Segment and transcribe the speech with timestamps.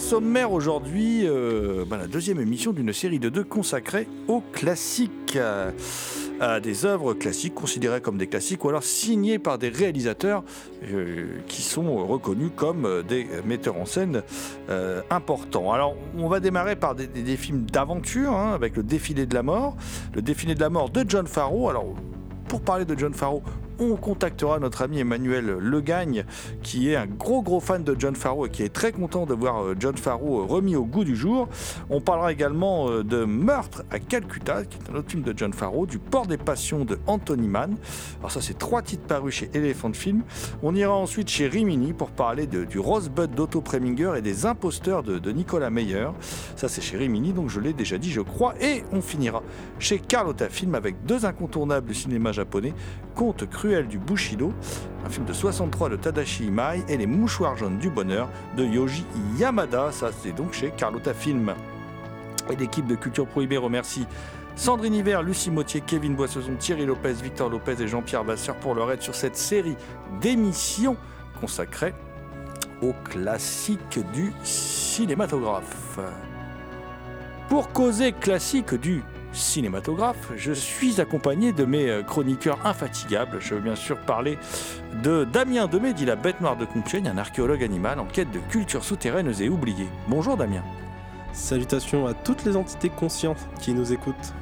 [0.00, 5.70] sommaire aujourd'hui, euh, bah, la deuxième émission d'une série de deux consacrée aux classiques, euh,
[6.60, 10.42] des œuvres classiques considérées comme des classiques ou alors signées par des réalisateurs
[10.90, 14.22] euh, qui sont reconnus comme des metteurs en scène
[15.10, 15.72] importants.
[15.72, 19.76] Alors, on va démarrer par des films d'aventure hein, avec le Défilé de la mort,
[20.14, 21.68] le Défilé de la mort de John Farrow.
[21.68, 21.94] Alors,
[22.48, 23.42] pour parler de John Farrow,
[23.80, 26.24] on contactera notre ami Emmanuel Legagne,
[26.62, 29.34] qui est un gros gros fan de John Farrow et qui est très content de
[29.34, 31.48] voir euh, John Farrow euh, remis au goût du jour.
[31.88, 35.52] On parlera également euh, de Meurtre à Calcutta, qui est un autre film de John
[35.52, 37.76] Farrow, du Port des Passions de Anthony Mann.
[38.18, 40.22] Alors ça, c'est trois titres parus chez Elephant Film.
[40.62, 45.18] On ira ensuite chez Rimini pour parler du Rosebud d'Otto Preminger et des imposteurs de,
[45.18, 46.08] de Nicolas Meyer.
[46.56, 48.54] Ça, c'est chez Rimini, donc je l'ai déjà dit, je crois.
[48.60, 49.42] Et on finira
[49.78, 52.74] chez Carlotta Film avec deux incontournables du cinéma japonais,
[53.14, 54.52] Conte cruel du Bushido,
[55.04, 59.04] un film de 63 de Tadashi Imai, et Les mouchoirs jaunes du bonheur de Yoji
[59.38, 59.92] Yamada.
[59.92, 61.54] Ça, c'est donc chez Carlotta Film.
[62.50, 64.06] Et l'équipe de Culture Prohibée remercie
[64.56, 68.90] Sandrine Hiver, Lucie Mautier, Kevin Boissezon, Thierry Lopez, Victor Lopez et Jean-Pierre Vasseur pour leur
[68.92, 69.76] aide sur cette série
[70.20, 70.96] d'émissions
[71.40, 71.94] consacrée
[72.82, 75.98] aux classiques du cinématographe.
[77.48, 83.38] Pour causer classique du cinématographe, je suis accompagné de mes euh, chroniqueurs infatigables.
[83.40, 84.38] Je veux bien sûr parler
[85.02, 88.38] de Damien Demé, dit la bête noire de Compiègne, un archéologue animal en quête de
[88.50, 89.88] cultures souterraines et oubliées.
[90.08, 90.62] Bonjour Damien.
[91.32, 94.34] Salutations à toutes les entités conscientes qui nous écoutent.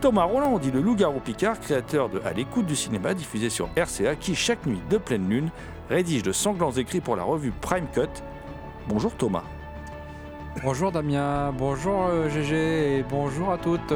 [0.00, 4.16] Thomas Roland, dit le loup-garou Picard, créateur de À l'écoute du cinéma, diffusé sur RCA,
[4.16, 5.50] qui chaque nuit de pleine lune
[5.88, 8.22] rédige de sanglants écrits pour la revue Prime Cut.
[8.88, 9.44] Bonjour Thomas.
[10.62, 13.92] Bonjour Damien, bonjour euh, GG et bonjour à toutes.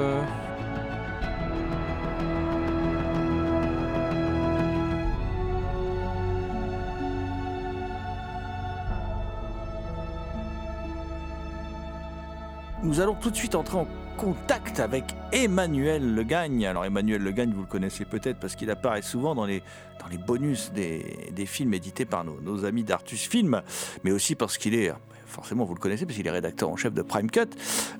[12.82, 13.86] Nous allons tout de suite entrer en
[14.16, 16.66] contact avec Emmanuel Legagne.
[16.66, 19.62] Alors Emmanuel Legagne, vous le connaissez peut-être parce qu'il apparaît souvent dans les,
[20.00, 23.62] dans les bonus des, des films édités par nos, nos amis d'Artus Film,
[24.02, 24.92] mais aussi parce qu'il est,
[25.28, 27.50] forcément vous le connaissez, parce qu'il est rédacteur en chef de Prime Cut.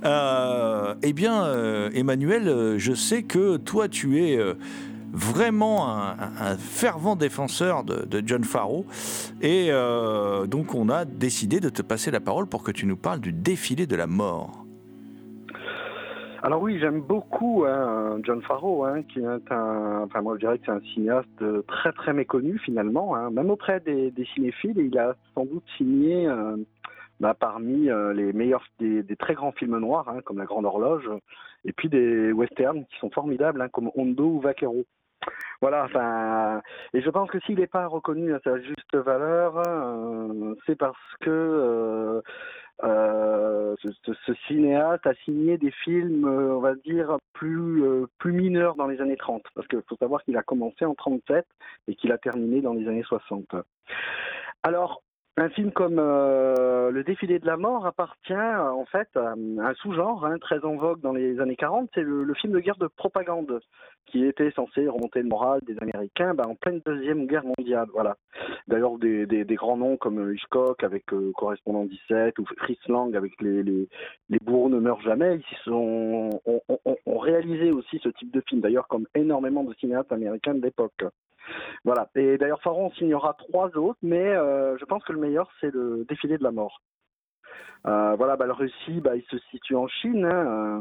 [0.05, 4.39] Euh, eh bien, euh, Emmanuel, euh, je sais que toi tu es...
[5.11, 8.85] vraiment un, fervent défenseur de, John Farrow
[9.41, 9.71] et
[10.47, 13.33] donc on a décidé de te passer la parole pour que tu nous parles du
[13.33, 14.67] défilé de la mort.
[16.43, 20.59] Alors oui, j'aime beaucoup hein, John Farrow, hein, qui est un, enfin moi je dirais
[20.59, 24.77] que c'est un cinéaste très très méconnu finalement, hein, même auprès des, cinéphiles.
[24.77, 26.29] Il a sans doute signé
[27.21, 30.67] bah, parmi euh, les meilleurs, des, des très grands films noirs, hein, comme La Grande
[30.67, 31.09] Horloge,
[31.65, 34.85] et puis des westerns qui sont formidables, hein, comme Hondo ou Vaquero.
[35.61, 36.63] Voilà, enfin,
[36.95, 40.97] et je pense que s'il n'est pas reconnu à sa juste valeur, euh, c'est parce
[41.21, 42.23] que euh,
[42.85, 48.33] euh, ce, ce- cinéaste a signé des films, euh, on va dire, plus, euh, plus
[48.33, 49.43] mineurs dans les années 30.
[49.57, 51.45] Parce qu'il faut savoir qu'il a commencé en 37
[51.89, 53.57] et qu'il a terminé dans les années 60.
[54.63, 55.03] Alors,
[55.41, 60.27] Un film comme euh, Le défilé de la mort appartient en fait à un sous-genre
[60.27, 63.61] hein, très en vogue dans les années 40, c'est le, film de guerre de propagande
[64.07, 67.87] qui était censé remonter le moral des Américains bah, en pleine deuxième guerre mondiale.
[67.93, 68.17] Voilà.
[68.67, 73.63] D'ailleurs des, grands noms comme Hitchcock avec euh, Correspondant 17 ou Fritz Lang avec les,
[74.43, 76.31] bourreaux ne meurent jamais, ils ont,
[77.07, 78.61] réalisé aussi ce type de film.
[78.61, 81.05] D'ailleurs comme énormément de cinéastes américains de l'époque.
[81.85, 82.09] Voilà.
[82.15, 86.05] Et d'ailleurs, Faron signera trois autres, mais euh, je pense que le meilleur, c'est le
[86.09, 86.81] défilé de la mort.
[87.87, 90.81] Euh, voilà, bah, le récit, bah, il se situe en Chine, hein,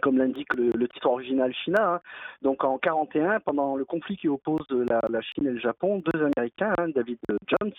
[0.00, 1.94] comme l'indique le, titre original China.
[1.94, 2.00] hein.
[2.40, 6.24] Donc en 41, pendant le conflit qui oppose la, la Chine et le Japon, deux
[6.24, 7.72] Américains, hein, David Jones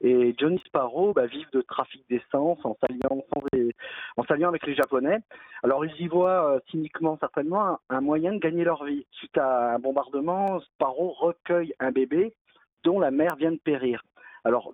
[0.00, 3.22] et Johnny Sparrow, bah, vivent de trafic d'essence en s'alliant
[4.16, 5.18] en s'alliant avec les Japonais.
[5.62, 9.06] Alors ils y voient euh, cyniquement certainement un, un moyen de gagner leur vie.
[9.12, 12.34] Suite à un bombardement, Sparrow recueille un bébé
[12.84, 14.02] dont la mère vient de périr.
[14.44, 14.72] Alors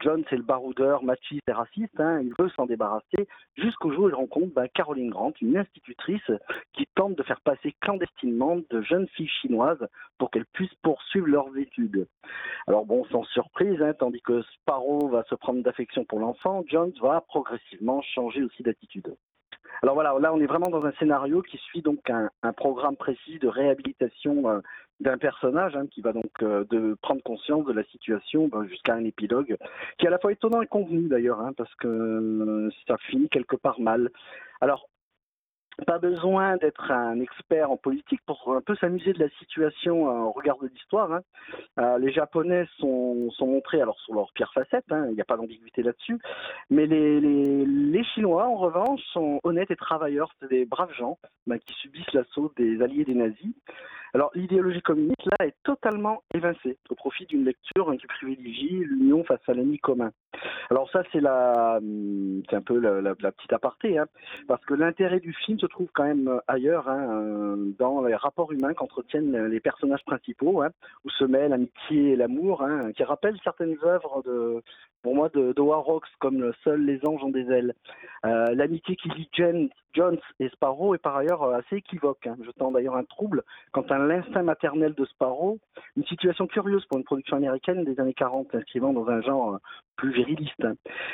[0.00, 4.08] John, c'est le baroudeur machiste et raciste, hein, il veut s'en débarrasser jusqu'au jour où
[4.08, 6.30] il rencontre bah, Caroline Grant, une institutrice
[6.72, 9.86] qui tente de faire passer clandestinement de jeunes filles chinoises
[10.18, 12.06] pour qu'elles puissent poursuivre leurs études.
[12.66, 16.92] Alors bon, sans surprise, hein, tandis que Sparrow va se prendre d'affection pour l'enfant, Jones
[17.00, 19.14] va progressivement changer aussi d'attitude.
[19.82, 23.38] Alors voilà, là on est vraiment dans un scénario qui suit donc un, programme précis
[23.38, 24.60] de réhabilitation euh,
[25.00, 28.94] d'un personnage hein, qui va donc euh, de prendre conscience de la situation ben, jusqu'à
[28.94, 29.56] un épilogue
[29.98, 33.28] qui est à la fois étonnant et convenu d'ailleurs, hein, parce que euh, ça finit
[33.28, 34.10] quelque part mal.
[34.60, 34.88] Alors
[35.84, 40.28] pas besoin d'être un expert en politique pour un peu s'amuser de la situation euh,
[40.28, 41.12] au regard de l'histoire.
[41.12, 41.20] hein.
[41.78, 45.24] Euh, les Japonais sont, sont montrés alors sur leur pire facette, hein, il n'y a
[45.26, 46.18] pas d'ambiguïté là-dessus,
[46.70, 51.18] mais les, les, les Chinois en revanche sont honnêtes et travailleurs, c'est des braves gens
[51.46, 53.54] ben, qui subissent l'assaut des alliés des nazis.
[54.14, 59.24] Alors l'idéologie communiste là est totalement évincée au profit d'une lecture hein, qui privilégie l'union
[59.24, 60.10] face à l'ennemi commun.
[60.70, 64.06] Alors ça c'est hum, un peu la petite aparté, hein,
[64.48, 68.14] parce que l'intérêt du film se trouve quand même euh, ailleurs, hein, euh, dans les
[68.14, 70.70] rapports humains qu'entretiennent les personnages principaux, hein,
[71.04, 74.62] où se mêlent l'amitié et l'amour, hein, qui rappellent certaines œuvres de,
[75.02, 77.74] pour moi, de, de Warhawks, comme Seuls les anges ont des ailes.
[78.24, 82.70] Euh, L'amitié qui lie Jen, Jones et Sparrow est par ailleurs assez équivoque, hein, jetant
[82.70, 83.42] d'ailleurs un trouble
[83.72, 85.58] quant à l'instinct maternel de Sparrow,
[85.96, 89.58] une situation curieuse pour une production américaine des années 40, s'inscrivant dans un genre
[89.96, 90.66] plus viriliste.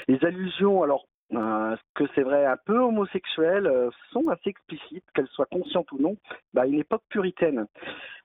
[0.09, 5.29] Les allusions, alors euh, que c'est vrai un peu homosexuelles, euh, sont assez explicites, qu'elles
[5.29, 6.17] soient conscientes ou non,
[6.55, 7.67] bah, à une époque puritaine.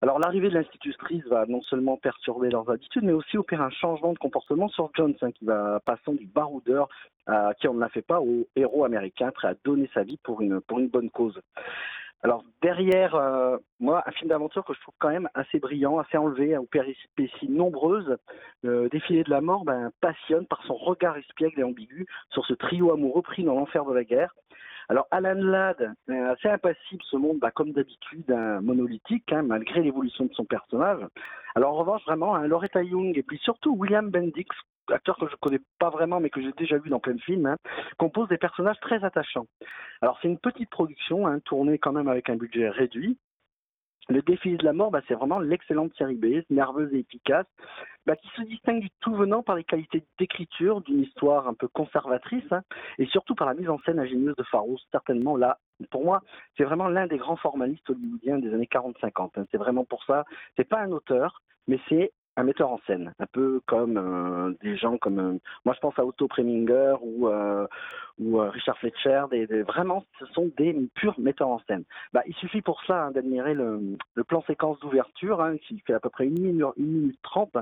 [0.01, 4.13] Alors l'arrivée de l'institutrice va non seulement perturber leurs habitudes, mais aussi opérer un changement
[4.13, 6.89] de comportement sur Jones, hein, qui va passant du baroudeur
[7.25, 10.18] à qui on ne l'a fait pas au héros américain prêt à donner sa vie
[10.24, 11.42] pour une, pour une bonne cause.
[12.24, 16.18] Alors derrière, euh, moi, un film d'aventure que je trouve quand même assez brillant, assez
[16.18, 18.18] enlevé, aux péripéties nombreuses,
[18.64, 22.54] le défilé de la mort ben, passionne par son regard espiègle et ambigu sur ce
[22.54, 24.34] trio amoureux pris dans l'enfer de la guerre.
[24.90, 29.81] Alors Alan Ladd, est assez impassible, se montre bah, comme d'habitude un monolithique, hein, malgré
[29.81, 31.06] l'évolution de son personnage.
[31.56, 34.48] Alors en revanche, vraiment, hein, Loretta Young et puis surtout William Bendix,
[34.94, 37.45] acteur que je connais pas vraiment mais que j'ai déjà vu dans plein de films,
[37.45, 37.57] hein,
[37.98, 39.48] compose des personnages très attachants.
[40.01, 43.18] Alors c'est une petite production, hein, tournée quand même avec un budget réduit.
[44.10, 47.45] Le défi de la mort, bah, c'est vraiment l'excellente série B, nerveuse et efficace,
[48.06, 51.68] bah, qui se distingue du tout venant par les qualités d'écriture, d'une histoire un peu
[51.68, 52.62] conservatrice, hein,
[53.00, 55.60] et surtout par la mise en scène ingénieuse de Farouz, certainement là.
[55.92, 56.22] Pour moi,
[56.56, 59.31] c'est vraiment l'un des grands formalistes hollywoodiens des années 40-50.
[59.35, 59.45] hein.
[59.52, 60.23] C'est vraiment pour ça.
[60.56, 64.77] C'est pas un auteur, mais c'est un metteur en scène, un peu comme euh, des
[64.77, 67.67] gens comme euh, moi je pense à Otto Preminger ou euh,
[68.19, 69.26] ou euh, Richard Fletcher,
[69.68, 71.83] vraiment ce sont des purs metteurs en scène.
[72.14, 73.97] Bah, il suffit pour ça hein, d'admirer le,
[74.28, 77.56] plan séquence d'ouverture hein, qui fait à peu près une minute, une minute trente,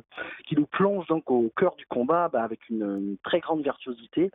[0.46, 4.32] qui nous plonge donc au cœur du combat bah, avec une, très grande virtuosité.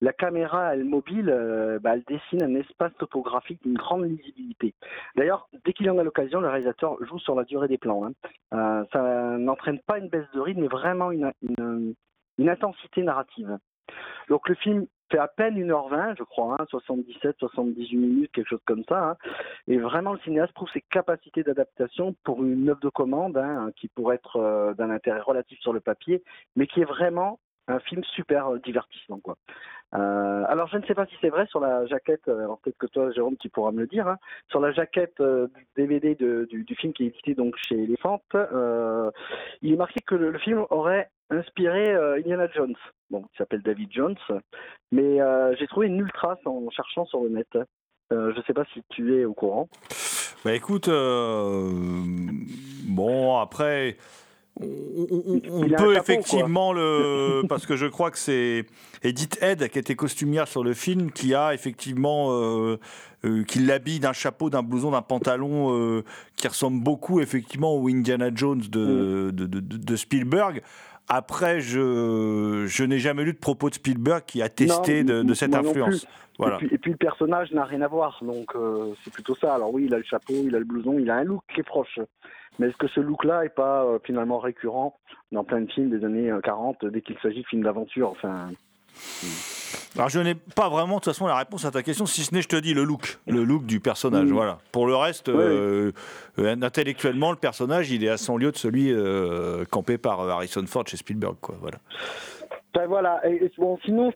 [0.00, 4.74] La caméra, elle mobile, euh, bah, elle dessine un espace topographique d'une grande lisibilité.
[5.16, 8.04] D'ailleurs, dès qu'il en a l'occasion, le réalisateur joue sur la durée des plans.
[8.06, 8.12] hein.
[8.54, 13.58] Euh, ça n'entraîne pas une baisse de rythme, mais vraiment une intensité narrative.
[14.28, 18.62] Donc le film fait à peine 1h20, je crois, hein, 77, 78 minutes, quelque chose
[18.64, 19.10] comme ça.
[19.10, 19.16] hein.
[19.68, 23.88] Et vraiment, le cinéaste prouve ses capacités d'adaptation pour une œuvre de commande hein, qui
[23.88, 26.22] pourrait être euh, d'un intérêt relatif sur le papier,
[26.56, 29.20] mais qui est vraiment un film super euh, divertissant.
[29.20, 29.36] Quoi.
[29.94, 32.86] Euh, alors, je ne sais pas si c'est vrai sur la jaquette, alors peut-être que
[32.86, 34.18] toi, Jérôme, tu pourras me le dire, hein,
[34.48, 35.22] sur la jaquette
[35.76, 38.20] DVD de- du, film qui est édité donc chez Elephant,
[39.62, 42.74] il est marqué que le film aurait inspiré euh, Indiana Jones,
[43.10, 44.16] bon, qui s'appelle David Jones,
[44.92, 47.48] mais euh, j'ai trouvé nulle trace en cherchant sur le net.
[48.12, 49.68] Euh, je ne sais pas si tu es au courant.
[50.44, 50.88] Bah écoute,
[52.86, 53.96] bon après,
[54.60, 54.66] on,
[55.40, 57.42] peut chapeau, effectivement le.
[57.48, 58.66] Parce que je crois que c'est
[59.02, 62.28] Edith Head, qui était costumière sur le film, qui a effectivement.
[62.32, 62.78] euh,
[63.24, 66.04] euh, qui l'habille d'un chapeau, d'un blouson, d'un pantalon euh,
[66.36, 70.60] qui ressemble beaucoup effectivement au Indiana Jones de, de, de- de- de Spielberg.
[71.08, 75.22] Après, je, je n'ai jamais lu de propos de Spielberg qui a testé Non, de,
[75.22, 76.06] de cette influence.
[76.38, 76.56] Voilà.
[76.56, 79.54] Et, puis, et puis le personnage n'a rien à voir, donc euh, c'est plutôt ça.
[79.54, 81.60] Alors oui, il a le chapeau, il a le blouson, il a un look qui
[81.60, 82.00] est proche.
[82.58, 84.98] Mais est-ce que ce look-là est pas euh, finalement récurrent
[85.32, 88.50] dans plein de films des années euh, 40 dès qu'il s'agit de films d'aventure Enfin,
[89.96, 92.34] Alors je n'ai pas vraiment de toute façon la réponse à ta question, si ce
[92.34, 94.28] n'est je te dis le look, le look du personnage.
[94.28, 94.32] Mm.
[94.32, 94.58] Voilà.
[94.72, 95.92] Pour le reste, euh,
[96.38, 100.64] euh, intellectuellement, le personnage, il est à 100 lieues de celui euh, campé par Harrison
[100.66, 101.36] Ford chez Spielberg.
[101.40, 101.56] Quoi.
[101.60, 101.78] Voilà.
[102.74, 103.20] ben voilà.
[103.28, 104.12] Et, bon, sinon,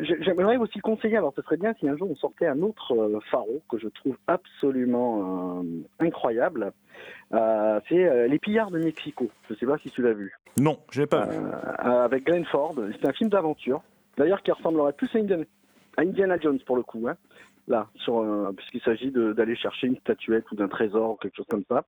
[0.00, 1.18] j'aimerais aussi conseiller.
[1.18, 4.16] Alors, ce serait bien si un jour on sortait un autre pharo que je trouve
[4.26, 5.62] absolument
[6.00, 6.72] incroyable.
[7.32, 9.28] Euh, c'est euh, Les Pillards de Mexico.
[9.48, 10.32] Je sais pas si tu l'as vu.
[10.58, 11.36] Non, je l'ai pas vu.
[11.78, 12.74] Avec Glenn Ford.
[13.00, 13.82] C'est un film d'aventure,
[14.16, 17.06] d'ailleurs qui ressemblerait plus à Indiana, Jones pour le coup.
[17.08, 17.16] Hein.
[17.66, 21.64] Là, euh, puisqu'il s'agit d'aller chercher une statuette ou d'un trésor ou quelque chose comme
[21.68, 21.84] ça.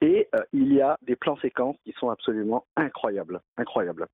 [0.00, 4.06] Et euh, il y a des plans séquences qui sont absolument incroyables, incroyables.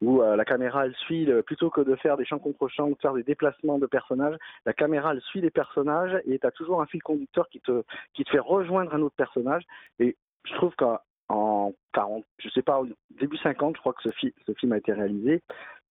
[0.00, 2.94] Où euh, la caméra, elle suit, plutôt que de faire des champs contre champs ou
[2.94, 6.50] de faire des déplacements de personnages, la caméra, elle suit les personnages et tu as
[6.50, 9.62] toujours un fil conducteur qui te, qui te fait rejoindre un autre personnage.
[10.00, 10.98] Et je trouve qu'en
[11.30, 12.82] en 40, je sais pas,
[13.20, 15.42] début 50, je crois que ce film a été réalisé,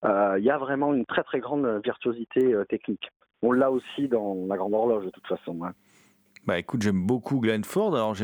[0.05, 3.09] euh, il y a vraiment une très très grande virtuosité euh, technique.
[3.41, 5.63] On l'a aussi dans La Grande Horloge de toute façon.
[5.63, 5.73] hein.
[6.47, 7.93] Bah écoute, j'aime beaucoup Glenn Ford.
[7.95, 8.15] Alors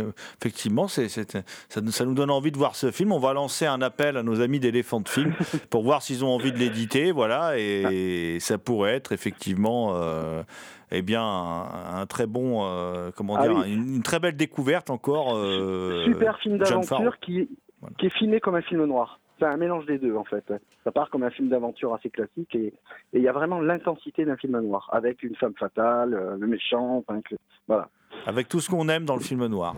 [0.42, 3.12] effectivement, c'est, ça, nous- ça nous donne envie de voir ce film.
[3.12, 5.34] On va lancer un appel à nos amis d'Elephant Film
[5.70, 7.12] pour voir s'ils ont envie de l'éditer.
[7.12, 10.42] Voilà, et ça pourrait être effectivement, euh,
[10.92, 13.74] eh bien, un, un très bon, euh, comment Ah dire, oui.
[13.74, 15.36] une, une très belle découverte encore.
[15.36, 17.48] euh, Super film d'aventure qui,
[17.82, 17.96] Voilà.
[18.00, 19.20] qui est filmé comme un film noir.
[19.38, 20.46] C'est un mélange des deux en fait.
[20.86, 22.74] Ça part comme un film d'aventure assez classique et
[23.14, 27.20] il y a vraiment l'intensité d'un film noir avec une femme fatale, le méchant, enfin,
[27.22, 27.36] que-
[27.68, 27.90] voilà.
[28.26, 29.76] Avec tout ce qu'on aime dans le film noir.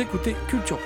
[0.00, 0.78] Écoutez Culture.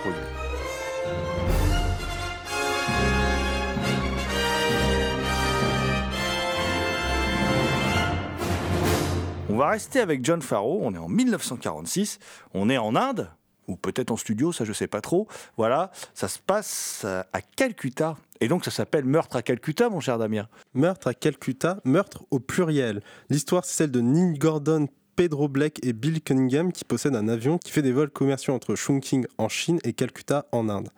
[9.48, 10.80] On va rester avec John Farrow.
[10.82, 12.18] On est en 1946.
[12.54, 13.30] On est en Inde,
[13.68, 15.28] ou peut-être en studio, ça je sais pas trop.
[15.56, 18.16] Voilà, ça se passe euh, à Calcutta.
[18.40, 20.48] Et donc ça s'appelle Meurtre à Calcutta, mon cher Damien.
[20.74, 23.00] Meurtre à Calcutta, meurtre au pluriel.
[23.30, 27.58] L'histoire, c'est celle de Neil Gordon Pedro Blake et Bill Cunningham qui possèdent un avion
[27.58, 30.88] qui fait des vols commerciaux entre Chongqing en Chine et Calcutta en Inde.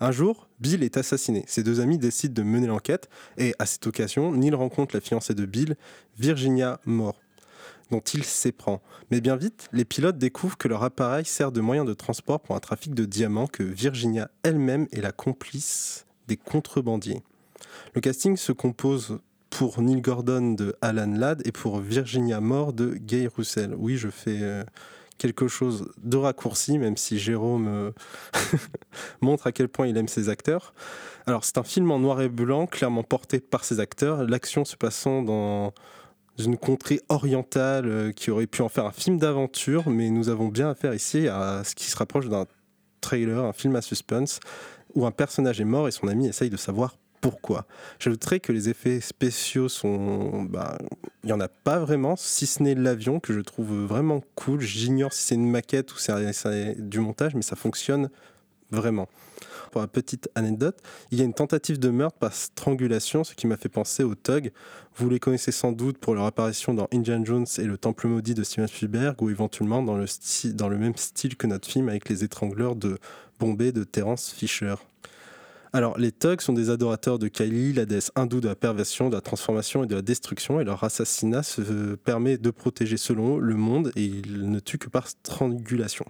[0.00, 1.44] Un jour, Bill est assassiné.
[1.46, 5.34] Ses deux amis décident de mener l'enquête et à cette occasion, Neil rencontre la fiancée
[5.34, 5.76] de Bill,
[6.18, 7.20] Virginia Moore
[7.90, 8.82] dont il s'éprend.
[9.10, 12.56] Mais bien vite, les pilotes découvrent que leur appareil sert de moyen de transport pour
[12.56, 17.22] un trafic de diamants que Virginia elle-même est la complice des contrebandiers.
[17.94, 19.18] Le casting se compose
[19.58, 23.74] pour Neil Gordon de Alan Ladd et pour Virginia Moore de Gay Russell.
[23.78, 24.62] Oui, je fais euh,
[25.16, 27.90] quelque chose de raccourci, même si Jérôme euh,
[29.22, 30.74] montre à quel point il aime ses acteurs.
[31.26, 34.76] Alors, c'est un film en noir et blanc, clairement porté par ses acteurs, l'action se
[34.76, 35.72] passant dans
[36.38, 40.48] une contrée orientale euh, qui aurait pu en faire un film d'aventure, mais nous avons
[40.48, 42.44] bien affaire ici à ce qui se rapproche d'un
[43.00, 44.38] trailer, un film à suspense,
[44.94, 47.66] où un personnage est mort et son ami essaye de savoir pourquoi.
[47.98, 50.42] J'ajouterais que les effets spéciaux sont.
[50.42, 50.78] Bah,
[51.24, 54.60] il n'y en a pas vraiment, si ce n'est l'avion que je trouve vraiment cool.
[54.60, 58.10] J'ignore si c'est une maquette ou c'est du montage, mais ça fonctionne
[58.70, 59.08] vraiment.
[59.70, 60.78] Pour la petite anecdote,
[61.10, 64.14] il y a une tentative de meurtre par strangulation, ce qui m'a fait penser aux
[64.14, 64.52] Tug.
[64.96, 68.34] Vous les connaissez sans doute pour leur apparition dans Indiana Jones et le Temple maudit
[68.34, 70.06] de Steven Spielberg, ou éventuellement dans le,
[70.54, 72.98] dans le même style que notre film avec les étrangleurs de
[73.38, 74.76] Bombay de Terence Fisher.
[75.76, 79.14] Alors, les Thugs sont des adorateurs de Kylie, la déesse hindoue de la perversion, de
[79.14, 83.40] la transformation et de la destruction, et leur assassinat se permet de protéger, selon eux,
[83.40, 86.06] le monde, et ils ne tuent que par strangulation.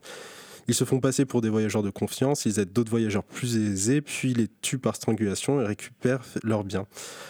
[0.68, 4.00] Ils se font passer pour des voyageurs de confiance, ils aident d'autres voyageurs plus aisés,
[4.00, 6.86] puis les tuent par strangulation et récupèrent leurs biens.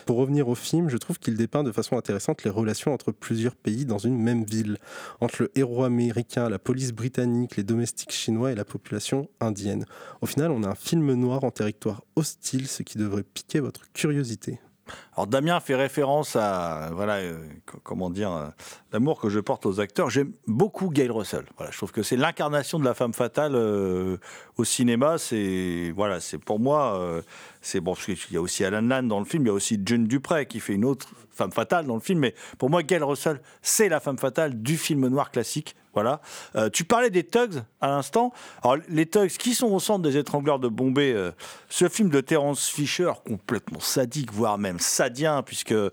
[0.06, 3.54] Pour revenir au film, je trouve qu'il dépeint de façon intéressante les relations entre plusieurs
[3.54, 4.78] pays dans une même ville,
[5.20, 9.84] entre le héros américain, la police britannique, les domestiques chinois et la population indienne.
[10.20, 13.92] Au final, on a un film noir en territoire hostile, ce qui devrait piquer votre
[13.92, 14.60] curiosité.
[15.14, 17.38] Alors Damien fait référence à voilà euh,
[17.82, 18.48] comment dire euh,
[18.92, 20.10] l'amour que je porte aux acteurs.
[20.10, 21.44] J'aime beaucoup Gail Russell.
[21.56, 24.18] Voilà, je trouve que c'est l'incarnation de la femme fatale euh,
[24.56, 25.18] au cinéma.
[25.18, 27.22] C'est voilà, c'est pour moi
[27.60, 29.80] c'est bon qu'il y a aussi Alan Land dans le film, il y a aussi
[29.84, 32.20] June Dupré qui fait une autre femme fatale dans le film.
[32.20, 35.76] Mais pour moi, Gail Russell, c'est la femme fatale du film noir classique.
[35.96, 36.20] Voilà.
[36.56, 38.30] Euh, tu parlais des Tugs à l'instant.
[38.62, 41.30] Alors, les Tugs qui sont au centre des étrangleurs de Bombay, euh,
[41.70, 45.88] ce film de Terence Fisher, complètement sadique, voire même sadien, puisque euh,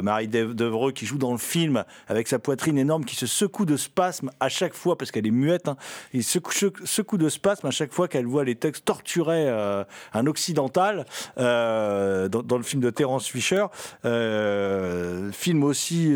[0.00, 3.76] Marie Devreux, qui joue dans le film, avec sa poitrine énorme, qui se secoue de
[3.76, 5.76] spasme à chaque fois, parce qu'elle est muette, hein,
[6.12, 6.38] il se
[6.84, 11.04] secoue de spasme à chaque fois qu'elle voit les Tugs torturer un occidental
[11.36, 13.66] dans, dans, le film de Terence Fisher.
[15.32, 16.12] Film aussi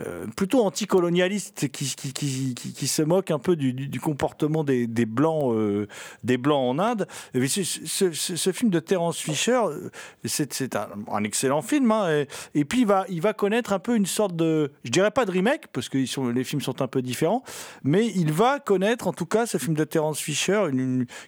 [0.00, 4.86] euh, plutôt anticolonialiste qui, qui, qui, qui, se moque un peu du, du comportement des,
[4.86, 5.88] des blancs, euh,
[6.22, 7.08] des blancs en Inde.
[7.34, 9.90] ce, ce, film de Terence Fisher, euh,
[10.24, 11.90] c'est un, un, excellent film.
[11.90, 15.10] Hein, et, puis il va, il va connaître un peu une sorte de, je dirais
[15.10, 17.42] pas de remake parce que les films sont un peu différents,
[17.82, 20.68] mais il va connaître en tout cas ce film de Terence Fisher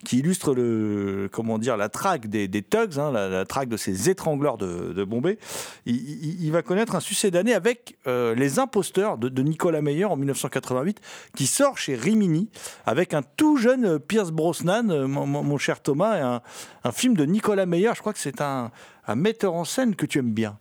[0.04, 4.10] qui illustre le, comment dire, la traque des, des thugs, hein, la, traque de ces
[4.10, 5.38] étrangleurs de, Bombay.
[5.86, 11.00] Il, il, va connaître un succès d'année avec les Imposteur de, Nicolas Meyer en 1988,
[11.34, 12.48] qui sort chez Rimini
[12.86, 16.40] avec un tout jeune euh, Pierce Brosnan, euh, mon, cher Thomas, et
[16.84, 17.90] un, film de Nicolas Meyer.
[17.94, 18.70] Je crois que c'est un,
[19.16, 20.56] metteur en scène que tu aimes bien.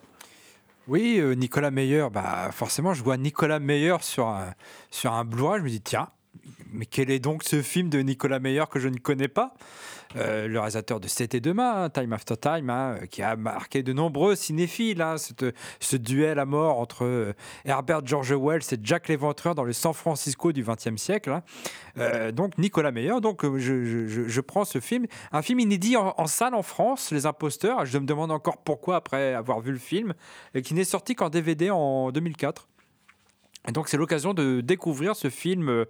[0.87, 4.53] Oui, euh, Nicolas Meyer, bah forcément, je vois Nicolas Meyer sur un,
[4.89, 6.09] sur un Blu-ray, je me dis tiens,
[6.71, 9.53] mais quel est donc ce film de Nicolas Meyer que je ne connais pas?
[10.15, 13.93] Euh, le réalisateur de C'était demain, hein, Time After Time, hein, qui a marqué de
[13.93, 15.01] nombreux cinéphiles.
[15.01, 15.15] Hein,
[15.79, 17.33] ce duel à mort entre euh,
[17.65, 21.41] Herbert George Wells et Jack l'Éventreur dans le San Francisco du XXe siècle.
[21.97, 23.19] Euh, donc Nicolas Meyer.
[23.21, 27.85] Donc je, prends ce film, un film inédit en, salle en France, Les Imposteurs.
[27.85, 30.13] Je me demande encore pourquoi après avoir vu le film,
[30.55, 32.67] et qui n'est sorti qu'en DVD en 2004.
[33.67, 35.85] Et donc c'est l'occasion de découvrir ce film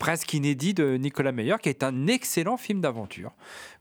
[0.00, 3.32] presque inédit de Nicolas Meyer, qui est un excellent film d'aventure,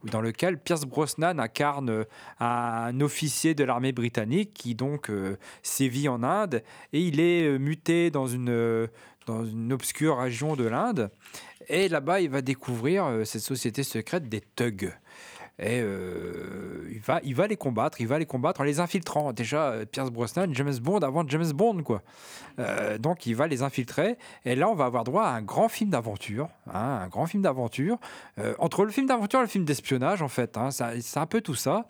[0.03, 2.05] dans lequel Pierce Brosnan incarne
[2.39, 7.57] un officier de l'armée britannique qui donc euh, sévit en Inde, et il est euh,
[7.57, 8.87] muté dans une, euh,
[9.27, 11.09] dans une obscure région de l'Inde,
[11.69, 14.91] et là-bas il va découvrir cette société secrète des thugs.
[15.59, 19.33] Et euh, il, va, il va les combattre, il va les combattre en les infiltrant.
[19.33, 22.01] Déjà, euh, Pierce Brosnan, James Bond avant James Bond, quoi.
[22.59, 24.17] Euh, donc, il va les infiltrer.
[24.45, 26.47] Et là, on va avoir droit à un grand film d'aventure.
[26.67, 27.97] Hein, un grand film d'aventure.
[28.57, 30.57] entre le film d'aventure et le film d'espionnage, en fait.
[30.57, 31.85] Hein, c'est un peu tout ça.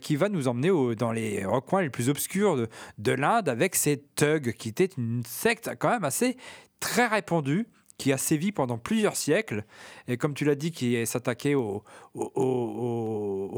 [0.00, 4.02] qui va nous emmener dans les recoins les plus obscurs de, de l'Inde avec ces
[4.16, 6.36] thugs, qui était une secte quand même assez
[6.80, 7.68] très répandue
[8.00, 9.62] qui a sévi pendant plusieurs siècles,
[10.08, 11.84] et comme tu l'as dit, qui s'attaquait aux,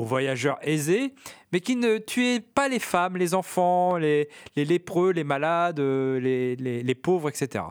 [0.04, 1.14] voyageurs aisés,
[1.52, 6.56] mais qui ne tuait pas les femmes, les enfants, les, les lépreux, les malades, les,
[6.56, 7.66] les, pauvres, etc.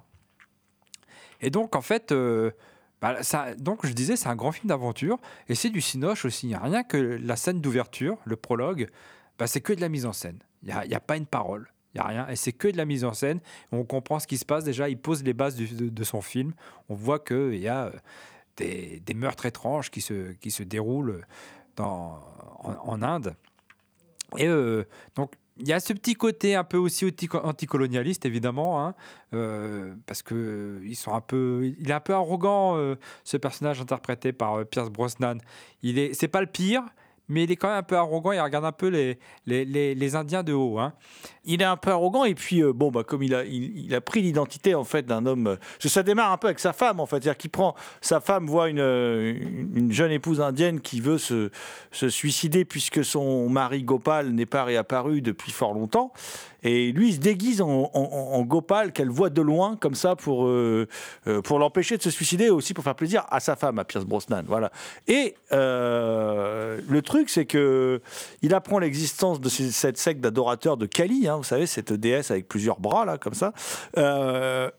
[1.41, 2.51] Et donc, en fait, euh,
[3.01, 6.55] bah, ça, donc je disais, c'est un grand film d'aventure et c'est du cinoche aussi.
[6.55, 8.88] Rien que la scène d'ouverture, le prologue,
[9.38, 10.39] bah, c'est que de la mise en scène.
[10.63, 11.67] Il n'y a, a pas une parole.
[11.93, 12.27] Il n'y a rien.
[12.30, 13.39] Et c'est que de la mise en scène.
[13.71, 14.63] On comprend ce qui se passe.
[14.63, 16.54] Déjà, il pose les bases de, son film.
[16.89, 21.25] On voit qu'il y a euh, des, meurtres étranges qui se, qui se déroulent
[21.75, 22.19] dans,
[22.63, 23.36] en, Inde.
[24.38, 28.86] Et euh, donc, il y a ce petit côté un peu aussi anti- anticolonialiste, évidemment,
[28.86, 28.95] hein,
[29.34, 33.82] euh, parce que ils sont un peu, il est un peu arrogant, euh, ce personnage
[33.82, 35.38] interprété par euh, Pierce Brosnan.
[35.84, 36.84] Il est, c'est pas le pire,
[37.31, 38.33] mais il est quand même un peu arrogant.
[38.33, 40.77] Il regarde un peu les, les, les, Indiens de haut.
[40.77, 40.93] Hein.
[41.45, 44.01] Il est un peu arrogant et puis euh, bon bah comme il a il, a
[44.01, 47.05] pris l'identité en fait d'un homme euh, ça démarre un peu avec sa femme en
[47.05, 50.99] fait c'est-à-dire qu'il prend sa femme voit une, euh, une une jeune épouse indienne qui
[50.99, 51.49] veut se
[51.91, 56.11] suicider puisque son mari Gopal n'est pas réapparu depuis fort longtemps
[56.63, 60.88] et lui il se déguise en, Gopal qu'elle voit de loin comme ça pour euh,
[61.28, 63.86] euh, pour l'empêcher de se suicider et aussi pour faire plaisir à sa femme à
[63.86, 64.71] Pierce Brosnan voilà
[65.08, 68.02] et euh, le truc c'est que
[68.41, 72.47] il apprend l'existence de cette secte d'adorateurs de Kali, hein, vous savez, cette déesse avec
[72.47, 73.54] plusieurs bras, là, comme ça.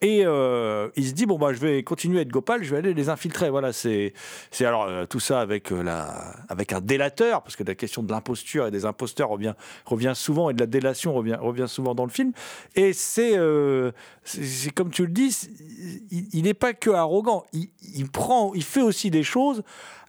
[0.01, 2.95] Et il se dit, bon, bah, je vais continuer à être Gopal, je vais aller
[2.95, 3.51] les infiltrer.
[3.51, 4.13] Voilà, c'est
[4.61, 8.71] alors tout ça avec, la, avec un délateur, parce que la question de l'imposture et
[8.71, 12.33] des imposteurs revient, revient souvent, et de la délation revient, revient souvent dans le film.
[12.75, 13.93] Et c'est euh,
[14.75, 15.49] comme tu le dis,
[16.11, 19.63] il n'est pas que arrogant, il, il prend, il fait aussi des choses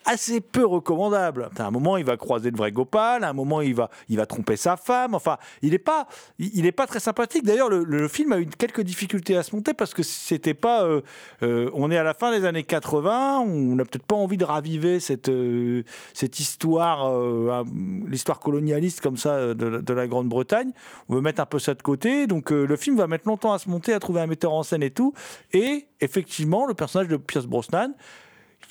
[0.06, 1.50] assez peu recommandable.
[1.58, 4.18] À un moment, il va croiser le vrai Gopal, à un moment, il va, il
[4.18, 5.16] va tromper sa femme.
[5.16, 6.08] Enfin, il n'est pas,
[6.39, 7.44] il est pas très sympathique.
[7.44, 10.84] D'ailleurs, le, film a eu quelques difficultés à se monter parce que c'était pas.
[10.84, 11.02] euh,
[11.42, 14.46] euh, on est à la fin des années 80, on n'a peut-être pas envie de
[14.46, 17.12] raviver cette, euh, cette histoire,
[18.08, 20.72] l'histoire colonialiste comme ça de, de la Grande-Bretagne.
[21.10, 22.28] On veut mettre un peu ça de côté.
[22.28, 24.84] Donc, le film va mettre longtemps à se monter, à trouver un metteur en scène
[24.84, 25.13] et tout.
[25.54, 27.94] Et effectivement, le personnage de Pierce Brosnan,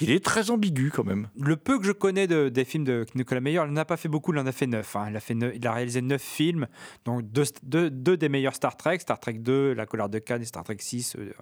[0.01, 1.29] il est très ambigu quand même.
[1.39, 3.97] Le peu que je connais de- des films de Nicolas Meyer, il n'en a pas
[3.97, 4.97] fait beaucoup, il en a fait neuf.
[4.97, 5.07] hein.
[5.11, 6.67] Il, a fait a réalisé neuf films,
[7.05, 7.23] donc
[7.63, 11.17] deux, des meilleurs Star Trek, Star Trek 2, La colère de Cannes Star Trek 6,
[11.17, 11.33] euh,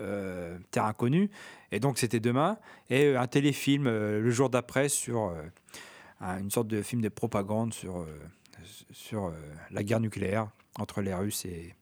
[0.00, 1.30] euh, Terre inconnue.
[1.72, 2.58] Et donc c'était demain.
[2.90, 5.34] Et euh, un téléfilm le jour d'après sur
[6.20, 8.06] un- une sorte de film de propagande sur,
[8.92, 9.32] sur
[9.70, 11.74] la guerre nucléaire entre les Russes et.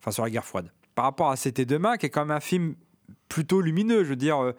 [0.00, 0.70] Enfin, sur la guerre froide.
[0.96, 2.74] Par rapport à C'était demain, qui est quand même un film
[3.28, 4.52] plutôt lumineux, je veux dire.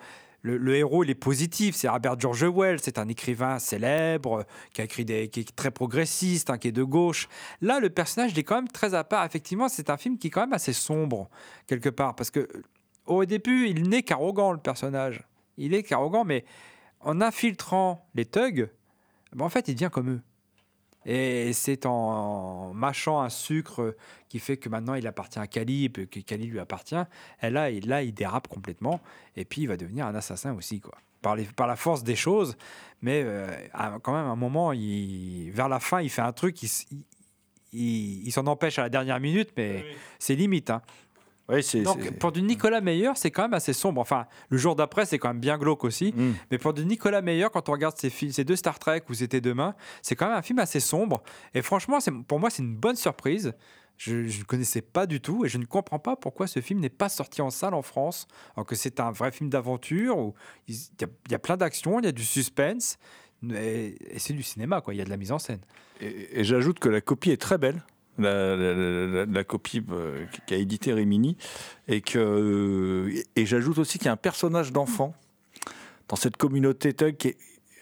[0.43, 1.75] Le, héros, il est positif.
[1.75, 5.55] C'est Herbert George Wells, c'est un écrivain célèbre euh, qui a écrit des, qui est
[5.55, 7.29] très progressiste, hein, qui est de gauche.
[7.61, 9.25] Là, le personnage, il est quand même très à part.
[9.25, 11.29] Effectivement, c'est un film qui est quand même assez sombre
[11.65, 12.63] quelque part, parce que euh,
[13.05, 15.23] au début, il n'est qu'arrogant le personnage.
[15.57, 16.45] Il est qu'arrogant, mais
[16.99, 18.69] en infiltrant les thugs,
[19.33, 20.21] ben, en fait, il devient comme eux.
[21.05, 23.95] Et c'est en mâchant un sucre
[24.29, 26.95] qui fait que maintenant il appartient à Kali, et que Kali lui appartient.
[27.41, 28.99] Et là, il, là, il dérape complètement.
[29.35, 30.97] Et puis, il va devenir un assassin aussi, quoi.
[31.21, 32.57] Par, les- par la force des choses.
[33.01, 33.47] Mais euh,
[34.01, 36.85] quand même, à un moment, il, vers la fin, il fait un truc, il, s-
[36.91, 37.03] il-
[37.73, 39.83] il- il s'en empêche à la dernière minute, mais
[40.19, 40.69] c'est limite.
[40.69, 40.81] hein.
[41.49, 41.81] Oui, c'est.
[41.81, 43.99] Donc, c'est- pour du Nicolas Meyer, c'est quand même assez sombre.
[43.99, 46.13] Enfin, le jour d'après, c'est quand même bien glauque aussi.
[46.15, 46.33] Mm.
[46.51, 49.75] Mais pour du Nicolas Meyer, quand on regarde ces, deux Star Trek ou C'était demain,
[50.01, 51.21] c'est quand même un film assez sombre.
[51.53, 53.53] Et franchement, c'est- pour moi, c'est une bonne surprise.
[53.97, 56.79] Je je ne connaissais pas du tout et je ne comprends pas pourquoi ce film
[56.79, 60.33] n'est pas sorti en salle en France, alors que c'est un vrai film d'aventure où
[60.67, 62.97] il y, a- il y a plein d'actions, il y a du suspense
[63.53, 64.93] et, et c'est du cinéma, quoi.
[64.93, 65.59] Il y a de la mise en scène.
[66.01, 67.83] Et, et j'ajoute que la copie est très belle.
[68.17, 71.35] La, copie euh, qu'a édité Rimini
[71.87, 75.13] et que et j'ajoute aussi qu'il y a un personnage d'enfant
[76.07, 77.37] dans cette communauté thug qui est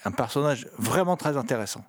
[0.06, 1.84] un personnage vraiment très intéressant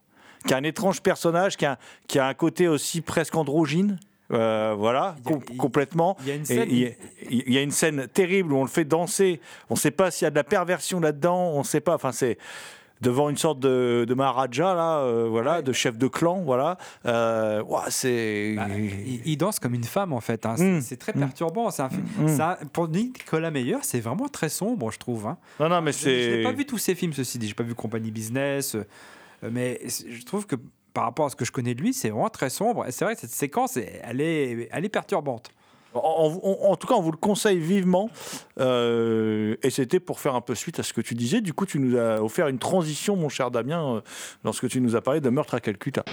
[0.46, 1.78] qui a un étrange personnage qui a,
[2.08, 4.00] qui a un côté aussi presque androgyne
[4.32, 6.68] euh, voilà Il y a- com- il- complètement Il y a une scène.
[6.70, 6.90] il y, a-
[7.30, 9.40] il y a une scène terrible où on le fait danser.
[9.70, 11.50] On ne sait pas s'il y a de la perversion là-dedans.
[11.54, 11.94] On ne sait pas.
[11.94, 12.38] Enfin, c'est
[13.02, 15.62] devant une sorte de, de maharaja là, euh, voilà, Ouais.
[15.62, 16.78] de chef de clan, voilà.
[17.04, 18.54] Euh, c'est.
[18.56, 20.46] Bah, il, il danse comme une femme en fait.
[20.46, 20.54] hein.
[20.56, 20.80] C'est Mm.
[20.80, 21.70] c'est très perturbant.
[21.70, 22.28] C'est un Mm.
[22.28, 25.26] ça- pour Nicolas Meyer, c'est vraiment très sombre, je trouve.
[25.26, 25.36] hein.
[25.60, 26.42] non, non, mais Je n'ai c'est.
[26.44, 27.48] pas vu tous ces films, ceci dit.
[27.48, 28.84] J'ai pas vu Compagnie Business, euh,
[29.50, 30.56] mais je trouve que
[30.94, 32.86] par rapport à ce que je connais de lui, c'est vraiment très sombre.
[32.86, 35.50] Et c'est vrai que cette séquence, elle est, elle est perturbante.
[35.94, 38.10] En, tout cas, on vous le conseille vivement.
[38.60, 41.40] Euh, et c'était pour faire un peu suite à ce que tu disais.
[41.40, 44.00] Du coup, tu nous as offert une transition, mon cher Damien, euh,
[44.44, 46.04] lorsque tu nous as parlé de meurtre à Calcutta.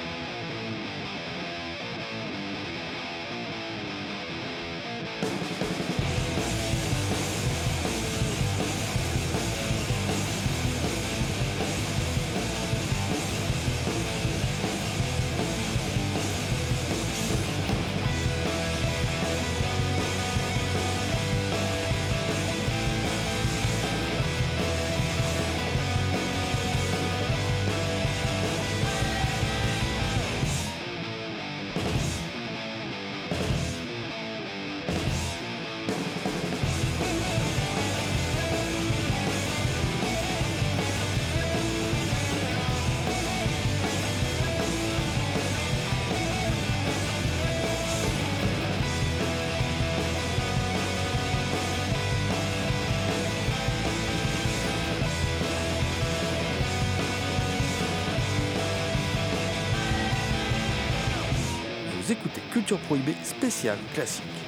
[62.69, 64.38] Culture Prohibée spéciale classique.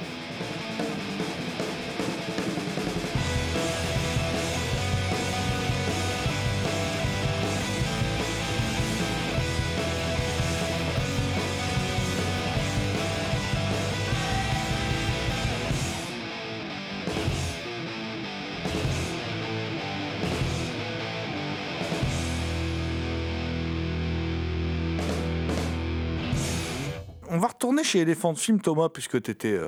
[27.82, 29.58] Retourner chez Elephant Film, Thomas, puisque tu étais.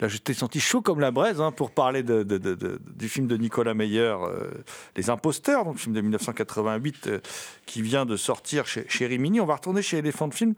[0.00, 3.74] Là, je t'ai senti chaud comme la braise hein, pour parler du film de Nicolas
[3.74, 4.50] Meyer, euh,
[4.96, 7.18] Les Imposteurs, donc film de 1988 euh,
[7.66, 9.40] qui vient de sortir chez, chez Rimini.
[9.40, 10.54] On va retourner chez Elephant Film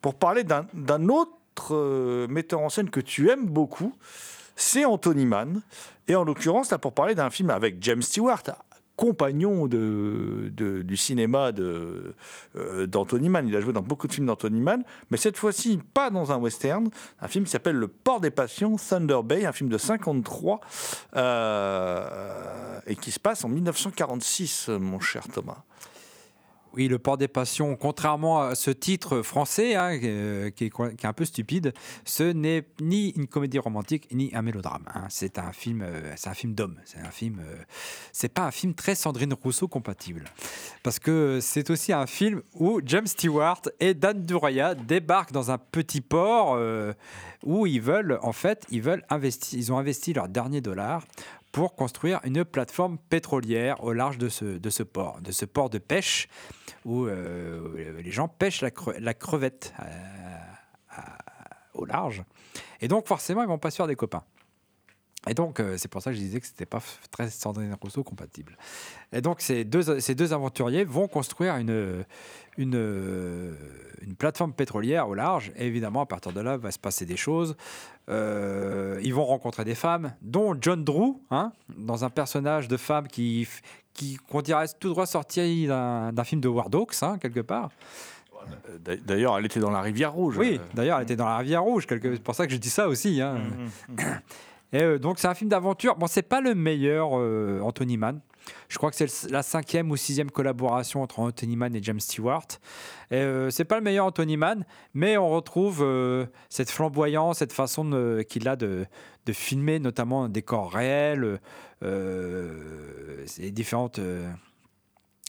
[0.00, 3.94] pour parler d'un autre euh, metteur en scène que tu aimes beaucoup,
[4.56, 5.60] c'est Anthony Mann.
[6.06, 8.42] Et en l'occurrence, là, pour parler d'un film avec James Stewart,
[8.98, 13.46] compagnon de, du cinéma euh, d'Anthony Mann.
[13.46, 16.36] Il a joué dans beaucoup de films d'Anthony Mann, mais cette fois-ci pas dans un
[16.36, 20.60] western, un film qui s'appelle Le Port des Passions, Thunder Bay, un film de 53,
[21.14, 25.62] euh, et qui se passe en 1946, mon cher Thomas.
[26.78, 31.12] Oui, Le Port des Passions, contrairement à ce titre français, hein, euh, qui, est, un
[31.12, 34.84] peu stupide, ce n'est ni une comédie romantique ni un mélodrame.
[34.94, 35.06] hein.
[35.08, 36.76] C'est un film, euh, c'est un film d'homme.
[36.84, 37.56] C'est un film, euh,
[38.12, 40.26] c'est pas un film très Sandrine Rousseau compatible,
[40.84, 45.58] parce que c'est aussi un film où James Stewart et Dan Duraya débarquent dans un
[45.58, 46.56] petit port
[47.44, 51.02] où ils veulent, en fait, ils veulent investir, ils ont investi leur dernier dollar
[51.52, 56.28] pour construire une plateforme pétrolière au large de ce, port, de ce port de pêche
[56.84, 61.00] où euh, les gens pêchent la, cre- la crevette euh,
[61.74, 62.22] au large.
[62.80, 64.24] Et donc forcément, ils vont pas se faire des copains.
[65.26, 67.76] Et donc, euh, c'est pour ça que je disais que c'était pas f- très Sandrine
[67.82, 68.56] Rousseau compatible.
[69.12, 72.04] Et donc, ces deux, ces deux aventuriers vont construire une,
[72.56, 73.52] une, euh,
[74.00, 75.50] une plateforme pétrolière au large.
[75.56, 77.56] Et évidemment, à partir de là, va se passer des choses.
[78.08, 83.08] Euh, ils vont rencontrer des femmes, dont John Drew, hein, dans un personnage de femme
[83.08, 83.46] qui,
[83.92, 87.70] qui qu'on dirait tout droit sorti d'un d'un film de War Hawks, hein, quelque part.
[88.80, 90.38] D'a- D'ailleurs, elle était dans la Rivière Rouge.
[90.38, 91.86] Oui, d'ailleurs, elle était dans la Rivière Rouge.
[91.86, 93.20] quelque- C'est pour ça que je dis ça aussi.
[93.20, 93.36] hein.
[94.72, 95.96] Et euh, donc, c'est un film d'aventure.
[95.96, 98.20] Bon, c'est pas le meilleur euh, Anthony Mann.
[98.68, 102.46] Je crois que c'est la cinquième ou sixième collaboration entre Anthony Mann et James Stewart.
[103.10, 107.52] Et euh, c'est pas le meilleur Anthony Mann, mais on retrouve euh, cette flamboyance, cette
[107.52, 108.86] façon qu'il a de,
[109.30, 111.38] filmer, notamment un décor réel,
[111.82, 114.00] euh, différentes.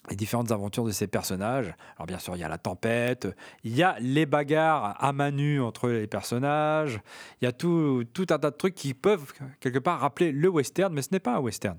[0.09, 1.73] Les différentes aventures de ces personnages.
[1.97, 3.27] Alors bien sûr, il y a la tempête,
[3.63, 6.99] il y a les bagarres à main nue entre les personnages,
[7.41, 10.47] il y a tout, tout un tas de trucs qui peuvent quelque part rappeler le
[10.49, 11.77] western, mais ce n'est pas un western.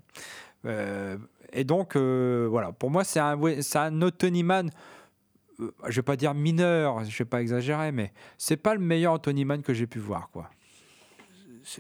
[0.67, 1.17] Euh,
[1.53, 3.37] et donc, euh, voilà, pour moi, c'est un,
[3.75, 4.71] un Anthony Mann,
[5.59, 9.15] euh, je vais pas dire mineur, je vais pas exagérer, mais c'est pas le meilleur
[9.15, 10.49] Anthony Mann que j'ai pu voir, quoi.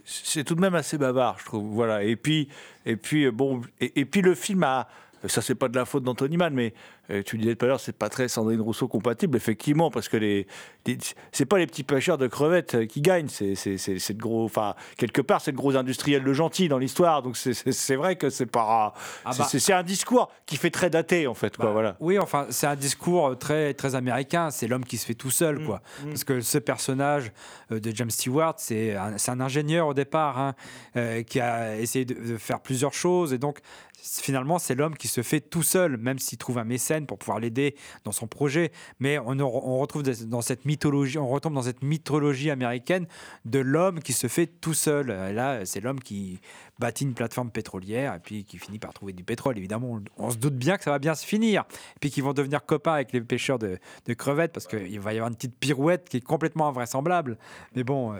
[0.05, 1.67] c'est- tout de même assez bavard, je trouve.
[1.73, 2.03] Voilà.
[2.03, 2.49] Et puis,
[2.87, 4.89] et puis euh, bon, et puis le film a.
[5.27, 6.73] Ça, c'est pas de la faute d'Anthony Mann, mais
[7.11, 10.17] euh, tu disais tout à l'heure, c'est pas très Sandrine Rousseau compatible, effectivement, parce que
[10.17, 10.47] les,
[10.87, 10.97] les-
[11.33, 14.45] c'est pas les petits pêcheurs de crevettes euh, qui gagnent, c'est de gros.
[14.45, 18.31] Enfin, quelque part, c'est de gros industriels de gentils dans l'histoire, donc c'est- vrai que
[18.31, 18.95] c'est pas.
[19.25, 19.49] Ah c'est- bah.
[19.49, 21.67] c'est un discours qui fait très daté, en fait, quoi.
[21.67, 21.97] Bah, Voilà.
[22.01, 24.51] Oui, enfin, c'est un discours très, très américain.
[24.51, 25.83] C'est l'homme qui se fait tout seul, quoi.
[26.07, 27.33] Parce que ce personnage
[27.73, 30.55] euh, de James Stewart, c'est un, un ingénieur au départ hein,
[30.97, 33.33] euh, qui a essayé de, de faire plusieurs choses.
[33.33, 33.59] Et donc,
[34.03, 37.41] finalement, c'est l'homme qui se fait tout seul, même s'il trouve un mécène pour pouvoir
[37.41, 38.73] l'aider dans son projet.
[38.99, 43.07] Mais on, retrouve dans cette mythologie, on retombe dans cette mythologie américaine
[43.45, 45.11] de l'homme qui se fait tout seul.
[45.11, 46.41] Et là, c'est l'homme qui
[46.79, 49.59] bâtit une plateforme pétrolière et puis qui finit par trouver du pétrole.
[49.59, 51.65] Évidemment, on, se doute bien que ça va bien se finir.
[51.97, 53.79] Et puis qu'ils vont devenir copains avec les pêcheurs de,
[54.17, 57.39] crevettes parce qu'il va y avoir une petite pirouette qui est complètement invraisemblable.
[57.75, 58.19] Mais bon, euh,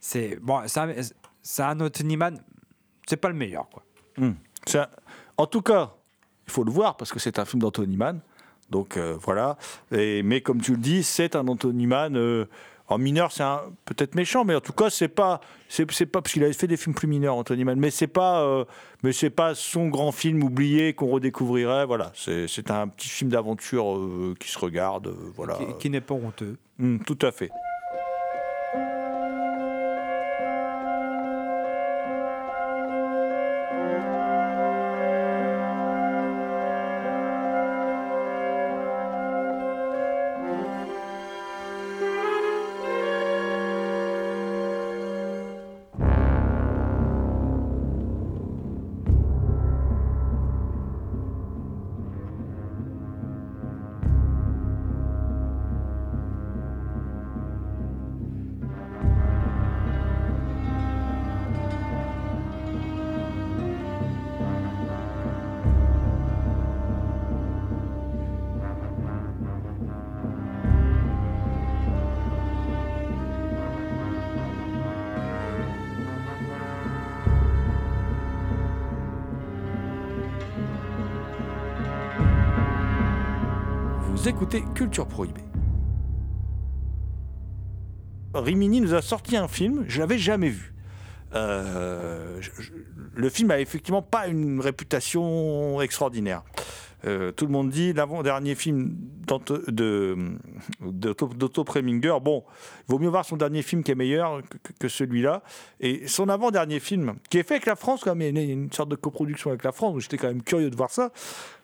[0.00, 2.42] c'est bon, c'est un, Anthony Mann,
[3.06, 3.84] c'est pas le meilleur, quoi.
[4.66, 4.88] C'est un-
[5.36, 5.96] En tout cas,
[6.46, 8.20] il faut le voir parce que c'est un film d'Anthony Mann.
[8.70, 9.56] Donc euh, voilà.
[9.92, 12.16] Et, mais comme tu le dis, c'est un Anthony Mann.
[12.16, 12.46] euh,
[12.86, 13.44] en mineur, c'est
[13.86, 16.76] peut-être méchant, mais en tout cas, c'est pas, c'est, pas parce qu'il avait fait des
[16.76, 17.80] films plus mineurs, Anthony Mann.
[17.80, 18.66] Mais c'est pas, euh,
[19.02, 21.86] mais c'est pas son grand film oublié qu'on redécouvrirait.
[21.86, 23.98] Voilà, c'est, un petit film d'aventure
[24.38, 25.14] qui se regarde.
[25.34, 26.58] voilà, Qui, qui n'est pas honteux.
[26.76, 27.50] Mm, tout à fait.
[84.26, 85.42] Écoutez Culture Prohibée.
[88.32, 90.72] Rimini nous a sorti un film, je l'avais jamais vu.
[91.34, 92.40] Euh,
[93.14, 96.42] le film a effectivement pas une réputation extraordinaire.
[97.06, 98.96] Euh, tout le monde dit l'avant-dernier film
[100.80, 102.16] d'Otto Preminger.
[102.22, 102.44] Bon,
[102.88, 104.40] il vaut mieux voir son dernier film qui est meilleur
[104.78, 105.42] que, celui-là.
[105.80, 108.52] Et son avant-dernier film, qui est fait avec la France, quand même, il y a
[108.52, 111.10] une, sorte de coproduction avec la France, j'étais quand même curieux de voir ça.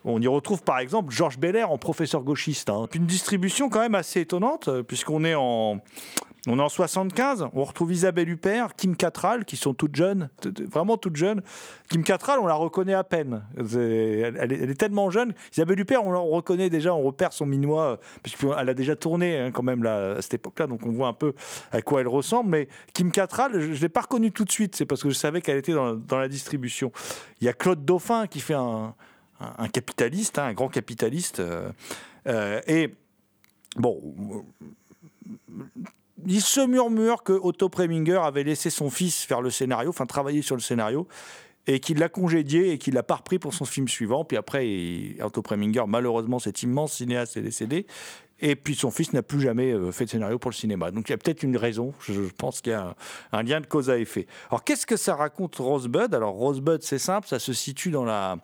[0.05, 2.71] On y retrouve par exemple Georges Belair en professeur gauchiste.
[2.71, 2.89] hein.
[2.95, 5.81] Une distribution quand même assez étonnante, euh, puisqu'on est en.
[6.47, 10.31] On est en 75, on retrouve Isabelle Huppert, Kim Cattrall, qui sont toutes jeunes,
[10.71, 11.43] vraiment toutes jeunes.
[11.91, 13.43] Kim Cattrall, on la reconnaît à peine.
[13.59, 15.35] Elle, est, elle est tellement jeune.
[15.53, 19.39] Isabelle Huppert, on la reconnaît déjà, on repère son minois, euh, puisqu'elle a déjà tourné
[19.39, 21.35] hein, quand même là, à cette époque-là, donc on voit un peu
[21.73, 22.51] à quoi elle ressemble.
[22.51, 25.15] Mais Kim Cattrall, je ne l'ai pas reconnue tout de suite, c'est parce que je
[25.15, 26.91] savais qu'elle était dans, la distribution.
[27.41, 28.95] Il y a Claude Dauphin qui fait un
[29.73, 31.41] capitaliste, hein, un grand capitaliste.
[31.41, 31.71] euh,
[32.27, 32.95] euh, et
[33.77, 34.45] bon,
[36.27, 40.43] il se murmure que Otto Preminger avait laissé son fils faire le scénario, enfin travailler
[40.43, 41.07] sur le scénario,
[41.67, 44.25] et qu'il l'a congédié et qu'il l'a pas repris pour son film suivant.
[44.25, 47.87] Puis après, Otto Preminger, malheureusement, cet immense cinéaste est décédé.
[48.43, 50.91] Et puis son fils n'a plus jamais euh, fait de scénario pour le cinéma.
[50.91, 51.93] Donc il y a peut-être une raison.
[52.01, 52.95] Je, pense qu'il y a
[53.33, 54.27] un, lien de cause à effet.
[54.51, 56.15] Alors qu'est-ce que ça raconte Rosebud?
[56.15, 58.39] Alors Rosebud, c'est simple, ça se situe dans la,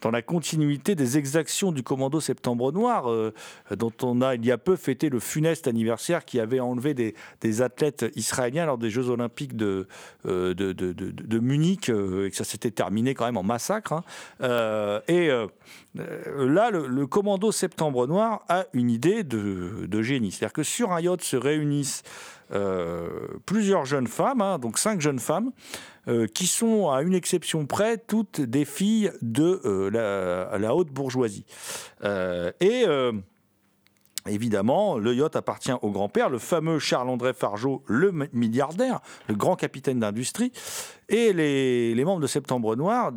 [0.00, 3.32] dans la continuité des exactions du commando Septembre Noir, euh,
[3.76, 7.14] dont on a il y a peu fêté le funeste anniversaire qui avait enlevé des,
[7.40, 9.88] des athlètes israéliens lors des Jeux Olympiques de,
[10.26, 13.92] euh, de, de, Munich, et que ça s'était terminé quand même en massacre.
[13.92, 15.00] hein.
[15.08, 15.30] Et
[15.94, 20.32] là, le commando Septembre Noir a une idée de, de génie.
[20.32, 22.02] C'est-à-dire que sur un yacht se réunissent
[22.52, 23.08] euh,
[23.46, 25.52] plusieurs jeunes femmes, hein, donc cinq jeunes femmes,
[26.08, 31.44] euh, qui sont, à une exception près, toutes des filles de euh, la, haute bourgeoisie.
[32.60, 32.86] Et
[34.26, 39.56] évidemment, le yacht appartient au grand-père, le fameux Charles-André Fargeau, le mi- milliardaire, le grand
[39.56, 40.52] capitaine d'industrie,
[41.08, 43.12] et les, les membres de Septembre Noir,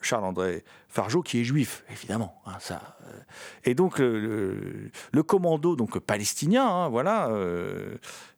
[0.00, 0.62] Charles-André
[0.96, 2.96] Fargeau qui est juif, évidemment, hein, ça.
[3.06, 3.20] euh,
[3.64, 4.90] et donc le,
[5.26, 7.96] commando donc palestinien, hein, voilà, euh,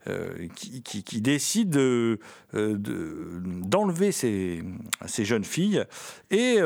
[0.08, 2.18] euh, qui, décide de,
[2.54, 4.64] de- d'enlever ces,
[5.06, 5.84] jeunes filles
[6.32, 6.56] et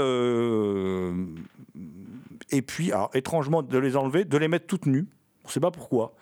[2.50, 5.08] et puis étrangement de les enlever, de les mettre toutes nues.
[5.44, 6.14] On ne sait pas pourquoi.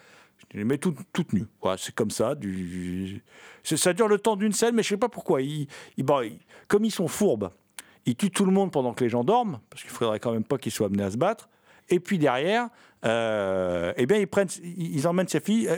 [0.52, 1.46] Je les mets toutes, toutes nues.
[1.78, 2.34] C'est comme ça.
[3.62, 5.38] Ça dure le temps d'une scène, mais je ne sais pas pourquoi.
[5.98, 7.50] Bon, ils- comme ils sont fourbes,
[8.06, 10.44] ils tuent tout le monde pendant que les gens dorment, parce qu'il faudrait quand même
[10.44, 11.48] pas qu'ils soient amenés à se battre.
[11.88, 12.68] Et puis derrière,
[13.04, 15.76] euh, eh bien, ils, prennent, ils emmènent ces filles euh,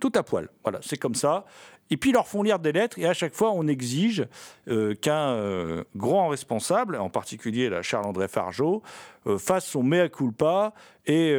[0.00, 0.48] tout à poil.
[0.62, 1.44] Voilà, c'est comme ça.
[1.90, 4.26] Et puis ils leur font lire des lettres, et à chaque fois, on exige
[4.68, 8.82] euh, qu'un euh, grand responsable, en particulier Charles-André Fargeau,
[9.26, 10.72] euh, fasse son mea culpa,
[11.06, 11.36] et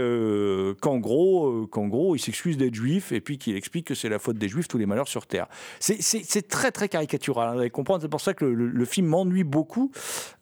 [0.80, 4.20] qu'en gros, qu'en gros, il s'excuse d'être juif, et puis qu'il explique que c'est la
[4.20, 5.48] faute des juifs, tous les malheurs sur Terre.
[5.80, 8.04] C'est- très, très caricatural, hein, vous allez comprendre.
[8.04, 9.92] C'est pour ça que le, film m'ennuie beaucoup,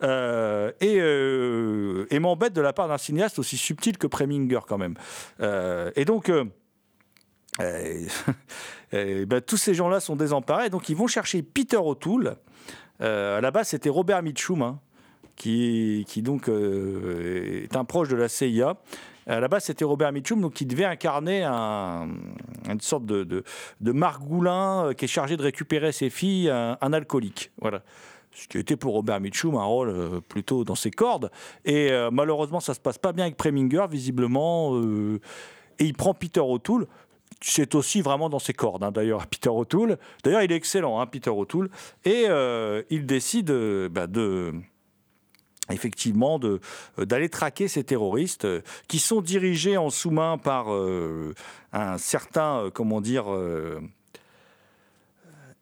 [0.02, 4.96] et, et m'embête de la part d'un cinéaste aussi subtil que Preminger, quand même.
[5.96, 6.30] Et donc...
[7.62, 8.06] euh,
[8.94, 12.36] euh, euh, ben, tous ces gens-là sont désemparés, donc ils vont chercher Peter O'Toole.
[13.02, 14.80] Euh, à la base, c'était Robert Mitchum, hein,
[15.36, 18.76] qui, qui donc euh, est un proche de la CIA.
[19.26, 22.10] À la base, c'était Robert Mitchum, donc qui devait incarner un-
[22.70, 27.52] une sorte de, de, margoulin euh, qui est chargé de récupérer ses filles, un, alcoolique.
[27.62, 27.84] Voilà.
[28.32, 31.32] Ce qui était pour Robert Mitchum un rôle euh, plutôt dans ses cordes.
[31.66, 34.80] Et malheureusement, ça se passe pas bien avec Preminger, visiblement.
[35.80, 36.88] et il prend Peter O'Toole.
[37.42, 39.98] C'est aussi vraiment dans ses cordes, hein, d'ailleurs, Peter O'Toole.
[40.24, 41.70] D'ailleurs, il est excellent, hein, Peter O'Toole.
[42.06, 44.54] Et euh, il décide euh, bah, de
[45.70, 46.60] effectivement euh,
[46.98, 48.46] d'aller traquer ces terroristes
[48.88, 50.68] qui sont dirigés en sous-main par
[51.72, 53.26] un certain, comment dire,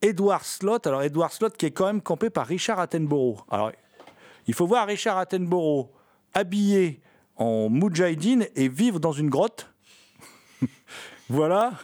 [0.01, 0.87] Edward Slott.
[0.87, 3.45] Alors Edward Slott qui est quand même campé par Richard Attenborough.
[3.51, 3.71] Alors
[4.47, 5.89] il faut voir Richard Attenborough
[6.33, 6.99] habillé
[7.35, 9.71] en moudjahidine et vivre dans une grotte.
[11.31, 11.71] voilà.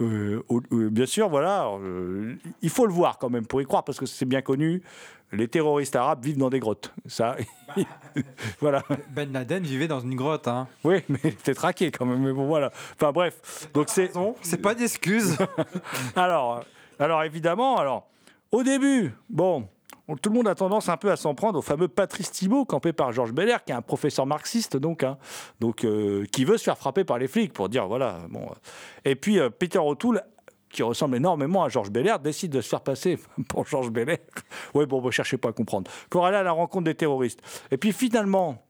[0.00, 1.68] Euh, euh, bien sûr, voilà.
[1.68, 4.82] euh, il faut le voir quand même pour y croire parce que c'est bien connu.
[5.30, 6.92] Les terroristes arabes vivent dans des grottes.
[7.06, 7.36] Ça,
[8.60, 8.82] voilà.
[9.10, 10.48] Ben Laden vivait dans une grotte.
[10.48, 10.66] Hein.
[10.82, 12.18] Oui, mais c'était traqué quand même.
[12.24, 12.72] Mais bon, voilà.
[12.96, 13.68] Enfin bref.
[13.72, 14.10] Donc c'est.
[14.42, 15.38] C'est pas d'excuse.
[16.16, 16.64] Alors,
[16.98, 18.08] alors évidemment, alors
[18.50, 19.68] au début, bon,
[20.20, 22.92] tout le monde a tendance un peu à s'en prendre au fameux Patrice Thibault, campé
[22.92, 25.16] par Georges Belair, qui est un professeur marxiste, donc, hein,
[25.84, 28.18] euh, qui veut se faire frapper par les flics pour dire voilà.
[28.30, 28.42] Bon.
[28.42, 28.54] euh.
[29.04, 30.22] Et puis euh, Peter O'Toole,
[30.68, 34.18] qui ressemble énormément à Georges Belair, décide de se faire passer pour Georges Belair.
[34.74, 35.90] Oui, bon, ne cherchez pas à comprendre.
[36.10, 37.40] Pour aller à la rencontre des terroristes.
[37.70, 38.60] Et puis finalement.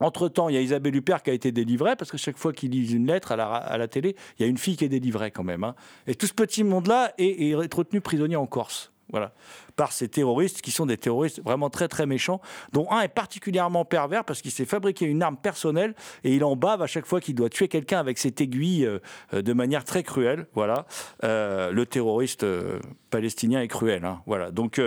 [0.00, 2.72] Entre-temps, il y a Isabelle Huppert qui a été délivrée, parce que chaque fois qu'il
[2.72, 3.36] lit une lettre à
[3.78, 5.62] la, télé, il y a une fille qui est délivrée quand même.
[5.62, 5.76] hein.
[6.08, 8.92] Et tout ce petit monde-là est retenu prisonnier en Corse.
[9.10, 9.32] Voilà.
[9.76, 12.40] Par ces terroristes qui sont des terroristes vraiment très très méchants,
[12.72, 15.94] dont un est particulièrement pervers parce qu'il s'est fabriqué une arme personnelle
[16.24, 19.42] et il en bave à chaque fois qu'il doit tuer quelqu'un avec cette aiguille euh,
[19.42, 20.46] de manière très cruelle.
[20.54, 20.86] Voilà.
[21.24, 22.78] Euh, le terroriste euh,
[23.10, 24.04] palestinien est cruel.
[24.04, 24.22] hein.
[24.26, 24.50] Voilà.
[24.50, 24.80] Donc,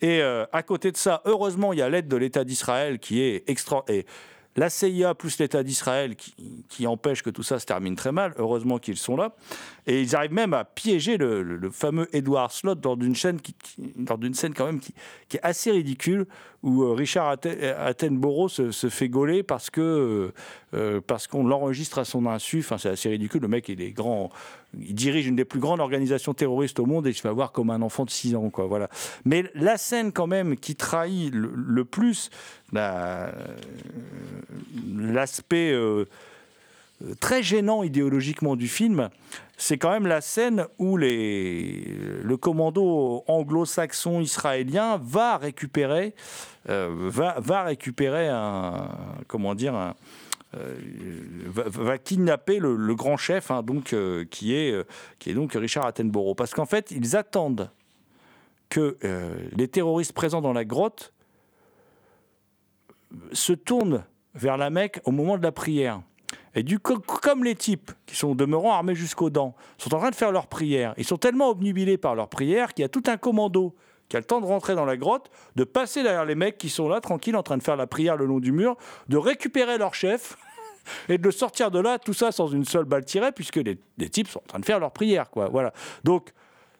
[0.00, 3.48] et à côté de ça, heureusement, il y a l'aide de l'État d'Israël qui est
[3.48, 3.84] extra.
[3.88, 4.04] Et,
[4.60, 6.34] la CIA plus l'État d'Israël qui,
[6.68, 8.34] qui empêche que tout ça se termine très mal.
[8.36, 9.34] Heureusement qu'ils sont là.
[9.86, 13.54] Et ils arrivent même à piéger le, le- fameux Edward Slott dans d'une scène, qui,
[13.96, 14.92] dans d'une scène quand même qui,
[15.30, 16.26] qui est assez ridicule
[16.62, 20.32] où euh, Richard Atten- Attenborough se, fait gauler parce que euh,
[20.74, 21.00] euh,
[21.30, 22.58] qu'on l'enregistre à son insu.
[22.60, 23.40] Enfin, c'est assez ridicule.
[23.42, 24.30] Le mec, il est grand.
[24.78, 27.52] Il dirige une des plus grandes organisations terroristes au monde et il se fait avoir
[27.52, 28.50] comme un enfant de 6 ans.
[28.54, 28.88] Voilà.
[29.24, 32.30] Mais la scène quand même qui trahit le, plus
[32.72, 33.32] la-
[34.96, 35.74] l'aspect
[37.20, 39.10] très gênant idéologiquement du film,
[39.60, 46.14] c'est quand même la scène où le commando anglo-saxon israélien va récupérer,
[46.70, 48.88] euh, va, récupérer un,
[49.28, 49.94] comment dire,
[50.56, 50.74] euh,
[51.46, 54.74] va, kidnapper le, grand chef, hein, donc euh, qui est
[55.18, 57.70] qui est donc Richard Attenborough, parce qu'en fait ils attendent
[58.70, 58.96] que
[59.56, 61.12] les terroristes présents dans la grotte
[63.32, 66.00] se tournent vers la Mecque au moment de la prière.
[66.54, 70.10] Et du coup, comme les types qui sont demeurant armés jusqu'aux dents sont en train
[70.10, 73.04] de faire leur prière, ils sont tellement obnubilés par leur prière qu'il y a tout
[73.06, 73.74] un commando
[74.10, 76.68] qui a le temps de rentrer dans la grotte, de passer derrière les mecs qui
[76.68, 78.76] sont là, tranquilles, en train de faire la prière le long du mur,
[79.08, 80.36] de récupérer leur chef
[81.08, 83.78] et de le sortir de là, tout ça sans une seule balle tirée, puisque les,
[84.10, 85.48] types sont en train de faire leur prière, quoi.
[85.48, 85.72] Voilà.
[86.02, 86.32] Donc,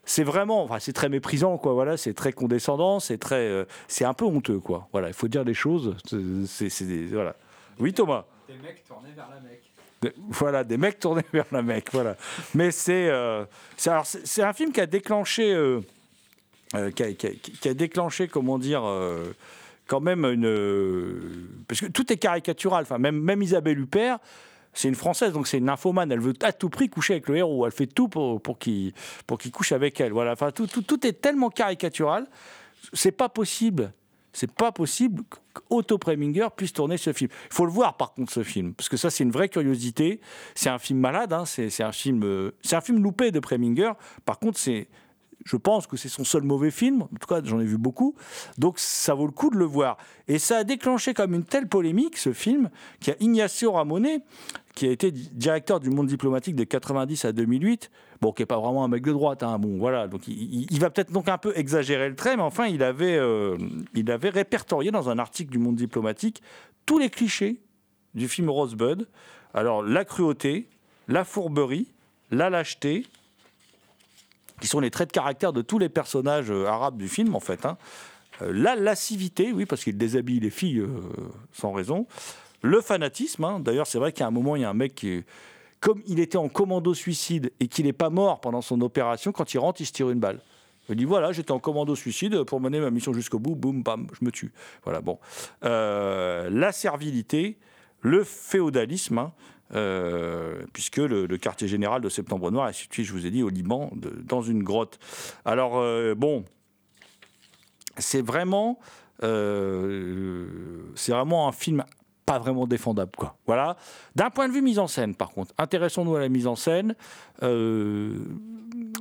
[0.04, 1.72] c'est vraiment, c'est très méprisant, quoi.
[1.72, 4.88] Voilà, c'est très condescendant, c'est très, euh, c'est un peu honteux, quoi.
[4.90, 5.96] Voilà, il faut dire les choses.
[6.46, 7.36] C'est, des- voilà.
[7.78, 8.24] Oui, Thomas.
[8.50, 9.62] Des mecs tournés vers la Mecque.
[10.02, 12.16] Des- Voilà, des mecs tournés vers la Mecque, voilà.
[12.54, 13.44] Mais c'est, euh,
[13.76, 15.80] c'est, un film qui a déclenché, euh,
[16.74, 19.32] euh, qui, a, déclenché, comment dire, euh,
[19.86, 22.82] quand même une, parce que tout est caricatural.
[22.82, 24.18] Enfin, même, même Isabelle Huppert,
[24.72, 26.10] c'est une française, donc c'est une nymphomane.
[26.10, 27.66] Elle veut à tout prix coucher avec le héros.
[27.66, 28.92] Elle fait tout pour, pour qu'il
[29.52, 30.12] couche avec elle.
[30.12, 30.32] Voilà.
[30.32, 32.26] Enfin, tout, tout, tout est tellement caricatural,
[32.92, 33.92] c'est pas possible.
[34.32, 35.22] C'est pas possible
[35.52, 37.30] qu'Otto Preminger puisse tourner ce film.
[37.50, 40.20] Il faut le voir par contre ce film, parce que ça c'est une vraie curiosité.
[40.54, 43.92] C'est un film malade, hein, c'est un film, euh, un film loupé de Preminger.
[44.24, 44.58] Par contre,
[45.44, 47.02] je pense que c'est son seul mauvais film.
[47.02, 48.14] En tout cas, j'en ai vu beaucoup,
[48.58, 49.96] donc ça vaut le coup de le voir.
[50.28, 52.70] Et ça a déclenché comme une telle polémique ce film
[53.00, 54.20] qu'il y a Ignacio Ramonet,
[54.74, 57.90] qui a été di- directeur du Monde diplomatique de 90 à 2008.
[58.20, 59.58] Bon, qui n'est pas vraiment un mec de droite, hein.
[59.58, 62.82] bon voilà, donc il, va peut-être donc un peu exagérer le trait, mais enfin il
[62.82, 63.56] avait, euh,
[63.94, 66.42] il avait répertorié dans un article du Monde diplomatique
[66.86, 67.60] tous les clichés
[68.14, 69.08] du film Rosebud.
[69.54, 70.68] Alors la cruauté,
[71.08, 71.88] la fourberie,
[72.30, 73.06] la lâcheté,
[74.60, 77.40] qui sont les traits de caractère de tous les personnages euh, arabes du film en
[77.40, 77.64] fait.
[77.64, 77.78] hein.
[78.42, 80.84] Euh, la lascivité, oui, parce qu'il déshabille les filles
[81.52, 82.06] sans raison.
[82.62, 83.60] Le fanatisme, hein.
[83.60, 85.24] d'ailleurs c'est vrai qu'à un moment il y a un mec qui
[85.80, 89.54] comme il était en commando suicide et qu'il n'est pas mort pendant son opération, quand
[89.54, 90.40] il rentre, il se tire une balle.
[90.90, 94.08] Il dit voilà, j'étais en commando suicide pour mener ma mission jusqu'au bout, boum, bam,
[94.18, 94.52] je me tue.
[94.84, 95.18] Voilà, bon.
[95.64, 97.58] Euh, la servilité,
[98.00, 99.32] le féodalisme, hein,
[99.74, 103.50] euh, puisque le, quartier général de Septembre Noir est situé, je vous ai dit, au
[103.50, 104.98] Liban, dans une grotte.
[105.44, 106.44] Alors, euh, bon,
[107.96, 108.80] c'est vraiment,
[109.20, 111.84] c'est vraiment un film
[112.26, 113.36] pas vraiment défendable, quoi.
[113.46, 113.76] Voilà.
[114.14, 116.94] D'un point de vue mise en scène, par contre, intéressons-nous à la mise en scène.
[117.42, 118.18] Euh,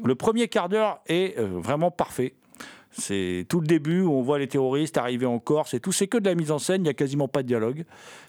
[0.03, 2.33] le premier quart d'heure est euh, vraiment parfait.
[2.91, 5.91] C'est tout le début où on voit les terroristes arriver en Corse et tout.
[5.91, 7.85] C'est que de la mise en scène, il n'y a quasiment pas de dialogue.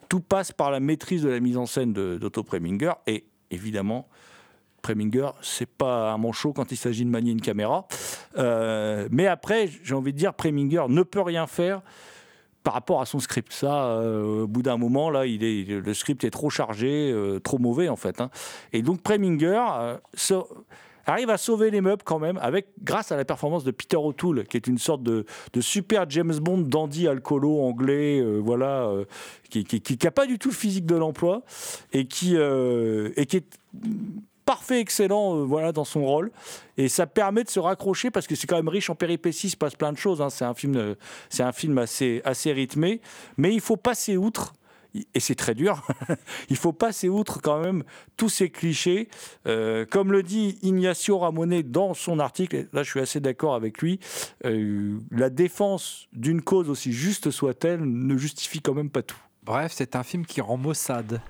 [0.09, 2.93] Tout passe par la maîtrise de la mise en scène d'Otto Preminger.
[3.07, 4.09] Et évidemment,
[4.83, 7.87] Preminger, c'est pas un manchot quand il s'agit de manier une caméra.
[8.39, 11.83] Euh, mais après, j'ai envie de dire, Preminger ne peut rien faire
[12.63, 13.53] par rapport à son script.
[13.53, 17.89] Ça, euh, au bout d'un moment, là, le script est trop chargé, euh, trop mauvais
[17.89, 18.21] en fait.
[18.21, 18.31] hein.
[18.73, 19.97] Et donc Preminger euh,
[21.07, 24.45] arrive à sauver les meubles quand même, avec, grâce à la performance de Peter O'Toole,
[24.45, 25.25] qui est une sorte de,
[25.61, 28.93] super James Bond dandy alcoolo anglais, voilà,
[29.49, 31.43] qui n'a pas du tout le physique de l'emploi
[31.93, 33.59] et qui, et qui est
[34.51, 36.33] parfait, excellent euh, voilà, dans son rôle.
[36.77, 39.51] Et ça permet de se raccrocher parce que c'est quand même riche en péripéties, il
[39.51, 40.21] se passe plein de choses.
[40.21, 40.29] hein.
[40.29, 40.97] C'est un film, euh,
[41.29, 43.01] c'est un film assez, assez rythmé.
[43.37, 44.55] Mais il faut passer outre.
[45.15, 45.87] Et c'est très dur.
[46.49, 47.85] il faut passer outre quand même
[48.17, 49.09] tous ces clichés.
[49.47, 53.55] Euh, comme le dit Ignacio Ramonet dans son article, et là je suis assez d'accord
[53.55, 54.01] avec lui,
[54.43, 59.23] la défense d'une cause aussi juste soit-elle ne justifie quand même pas tout.
[59.45, 61.23] Bref, c'est un film qui rend maussade.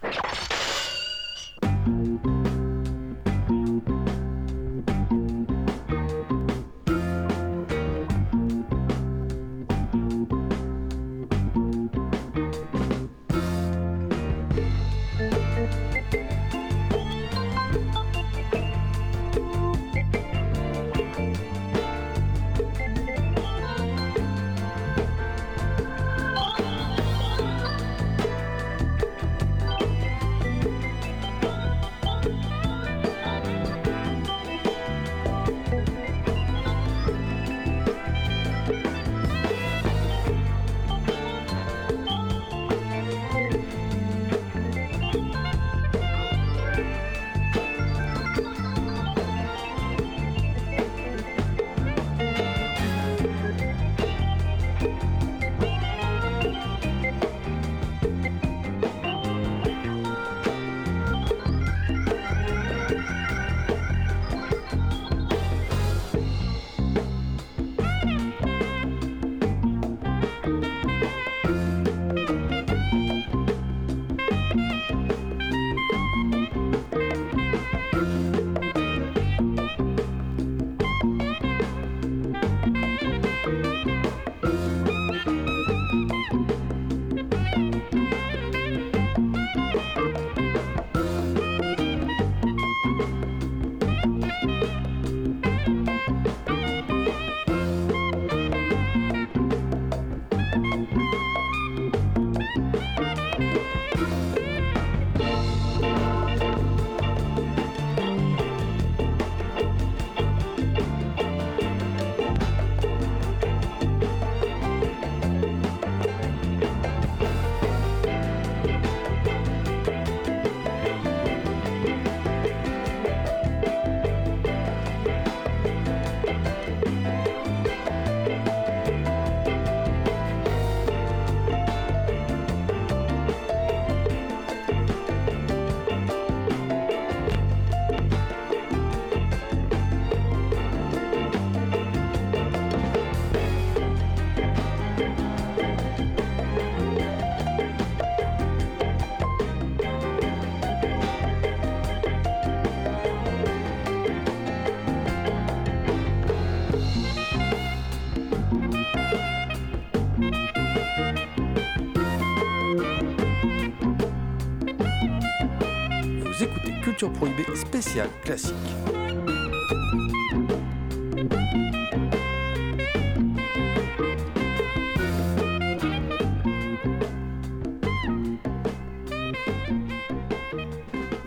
[167.15, 168.55] Prohibée spéciale classique.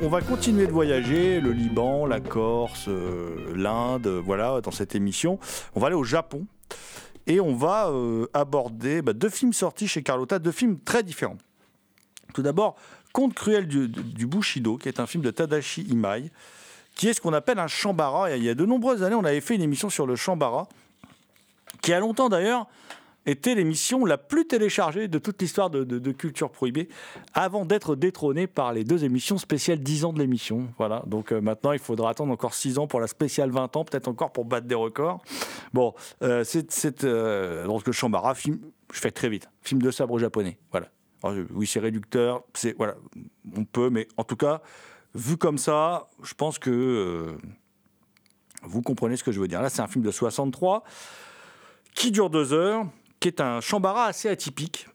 [0.01, 4.95] On va continuer de voyager, le Liban, la Corse, euh, l'Inde, euh, voilà, dans cette
[4.95, 5.39] émission.
[5.75, 6.45] On va aller au Japon
[7.25, 11.37] et on va euh, aborder bah, deux films sortis chez Carlotta, deux films très différents.
[12.33, 12.75] Tout d'abord,
[13.13, 13.87] Conte cruel du,
[14.25, 16.31] Bushido, qui est un film de Tadashi Imai,
[16.95, 18.35] qui est ce qu'on appelle un shambara.
[18.35, 20.67] Il y a de nombreuses années, on avait fait une émission sur le shambara,
[21.81, 22.67] qui a longtemps d'ailleurs
[23.25, 26.89] été l'émission la plus téléchargée de toute l'histoire de, Culture Prohibée,
[27.33, 30.67] avant d'être détrônée par les deux émissions spéciales 10 ans de l'émission.
[30.77, 33.85] Voilà, donc euh, maintenant il faudra attendre encore 6 ans pour la spéciale 20 ans,
[33.85, 35.21] peut-être encore pour battre des records.
[35.73, 38.59] Bon, euh, c'est c'est, euh, donc le shambara, film,
[38.91, 40.57] je fais très vite, film de sabre japonais.
[40.71, 40.87] Voilà.
[41.25, 42.43] Euh, oui, c'est réducteur,
[43.55, 44.61] on peut, mais en tout cas,
[45.15, 47.37] vu comme ça, je pense que euh,
[48.63, 49.61] vous comprenez ce que je veux dire.
[49.61, 50.83] Là, c'est un film de 63
[51.95, 52.85] qui dure deux heures,
[53.19, 54.87] qui est un chambara assez atypique,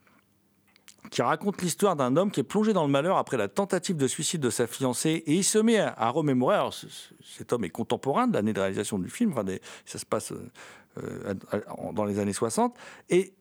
[1.10, 4.06] qui raconte l'histoire d'un homme qui est plongé dans le malheur après la tentative de
[4.06, 6.56] suicide de sa fiancée, et il se met à, remémorer.
[6.56, 9.44] Alors, ce- ce- cet homme est contemporain de l'année de réalisation du film, enfin,
[9.86, 10.32] ça se passe
[10.98, 11.34] euh,
[11.94, 12.76] dans les années 60,
[13.08, 13.32] et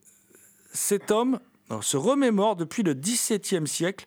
[0.72, 1.40] cet homme
[1.72, 4.06] euh, se remémore depuis le XVIIe siècle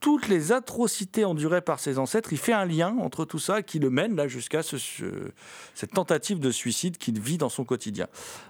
[0.00, 2.32] toutes les atrocités endurées par ses ancêtres.
[2.32, 5.30] Il fait un lien entre tout ça qui le mène là jusqu'à ce- ce-
[5.74, 8.06] cette tentative de suicide qu'il vit dans son quotidien.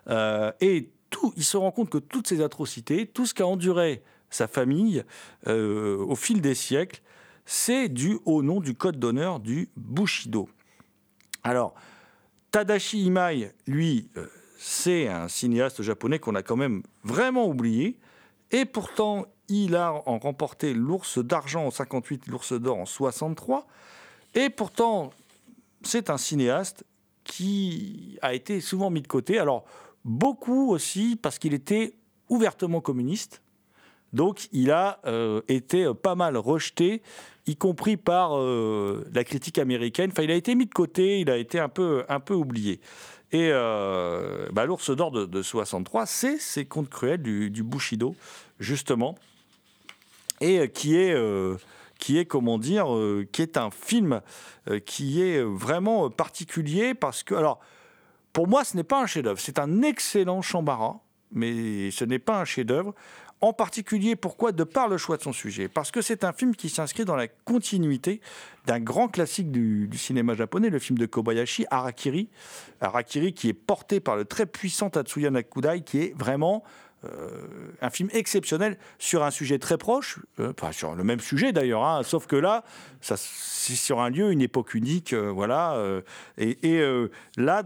[0.08, 4.02] Euh, et tout, il se rend compte que toutes ces atrocités, tout ce qu'a enduré
[4.30, 5.04] sa famille
[5.46, 7.02] euh, au fil des siècles,
[7.46, 10.48] c'est dû au nom du code d'honneur du Bushido.
[11.44, 11.74] Alors,
[12.50, 14.26] Tadashi Imai, lui, euh,
[14.58, 17.96] c'est un cinéaste japonais qu'on a quand même vraiment oublié.
[18.50, 23.66] Et pourtant, il a remporté l'ours d'argent en 58, l'ours d'or en 63.
[24.34, 25.12] Et pourtant,
[25.82, 26.84] c'est un cinéaste
[27.24, 29.38] qui a été souvent mis de côté.
[29.38, 29.64] Alors,
[30.04, 31.94] beaucoup aussi parce qu'il était
[32.28, 33.42] ouvertement communiste.
[34.12, 37.02] Donc il a euh, été pas mal rejeté,
[37.46, 40.10] y compris par euh, la critique américaine.
[40.12, 42.80] Enfin, il a été mis de côté, il a été un peu oublié.
[43.34, 48.14] Et euh, bah, l'ours d'or de, de 63, c'est ces contes cruels du, Bushido,
[48.60, 49.16] justement,
[50.40, 51.56] et euh, qui est, euh,
[51.98, 52.86] qui est comment dire,
[53.32, 54.20] qui est un film
[54.86, 57.58] qui est vraiment particulier parce que, alors,
[58.32, 61.00] pour moi, ce n'est pas un chef-d'œuvre, c'est un excellent chambara,
[61.32, 62.94] mais ce n'est pas un chef-d'œuvre.
[63.44, 65.68] En particulier, pourquoi De par le choix de son sujet.
[65.68, 68.22] Parce que c'est un film qui s'inscrit dans la continuité
[68.64, 72.30] d'un grand classique du, cinéma japonais, le film de Kobayashi, Harakiri.
[72.80, 76.64] Harakiri qui est porté par le très puissant Tatsuya Nakudai, qui est vraiment
[77.04, 77.44] euh,
[77.82, 82.02] un film exceptionnel sur un sujet très proche, euh, sur le même sujet d'ailleurs, hein,
[82.02, 82.64] sauf que là,
[83.02, 85.78] c'est sur un lieu, une époque unique, euh, voilà.
[86.38, 86.82] et
[87.36, 87.62] là,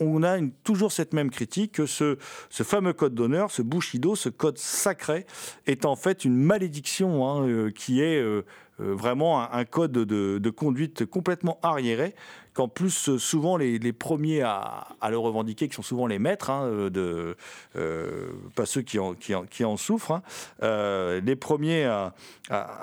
[0.00, 2.16] on, a toujours cette même critique que ce,
[2.50, 5.26] fameux code d'honneur, ce Bushido, ce code sacré,
[5.66, 8.44] est en fait une malédiction hein, euh, qui est euh,
[8.80, 12.14] euh, vraiment un, code de, de conduite complètement arriéré,
[12.56, 16.64] qu'en plus euh, souvent les, premiers à, le revendiquer, qui sont souvent les maîtres, hein,
[16.64, 17.36] euh, de,
[17.76, 20.22] euh, pas ceux qui en, souffrent,
[20.62, 22.14] hein, les premiers à,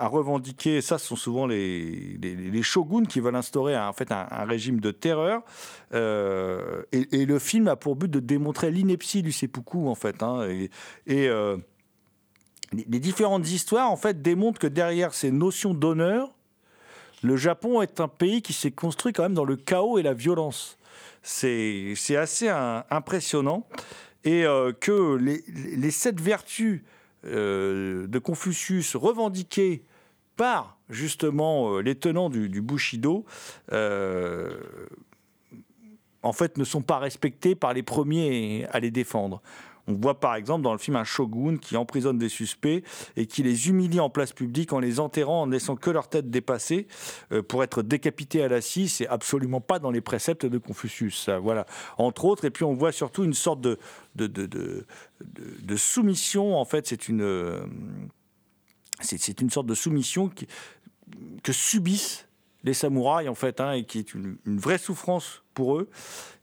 [0.07, 4.79] revendiquer ça ce sont souvent les, shoguns qui veulent instaurer un- en fait un, régime
[4.79, 5.41] de terreur.
[5.91, 10.21] Et, le film a pour but de démontrer l'ineptie du seppuku en fait.
[10.21, 10.69] hein, et
[11.07, 11.29] et,
[12.71, 16.33] les différentes histoires en fait démontrent que derrière ces notions d'honneur,
[17.23, 20.13] le Japon est un pays qui s'est construit quand même dans le chaos et la
[20.13, 20.77] violence.
[21.21, 23.65] C'est assez impressionnant.
[24.25, 26.81] Et euh, que les, sept vertus
[27.25, 29.83] euh, de Confucius revendiquées
[30.37, 33.25] par justement euh, les tenants du, du Bushido,
[36.25, 39.41] en fait, ne sont pas respectées par les premiers à les défendre.
[39.87, 42.83] On voit par exemple dans le film un shogun qui emprisonne des suspects
[43.17, 46.07] et qui les humilie en place publique en les enterrant, en ne laissant que leur
[46.07, 46.87] tête dépassée
[47.31, 48.87] euh, pour être décapité à la scie.
[48.87, 51.29] C'est absolument pas dans les préceptes de Confucius.
[51.41, 51.65] voilà,
[51.97, 52.45] entre autres.
[52.45, 53.77] Et puis on voit surtout une sorte de,
[54.15, 54.47] de, de,
[55.25, 56.55] de- soumission.
[56.55, 57.65] En fait, c'est une, euh,
[59.01, 60.29] c'est une sorte de soumission
[61.43, 62.27] que subissent
[62.63, 65.89] les samouraïs en fait, hein, et qui est une, une vraie souffrance pour eux,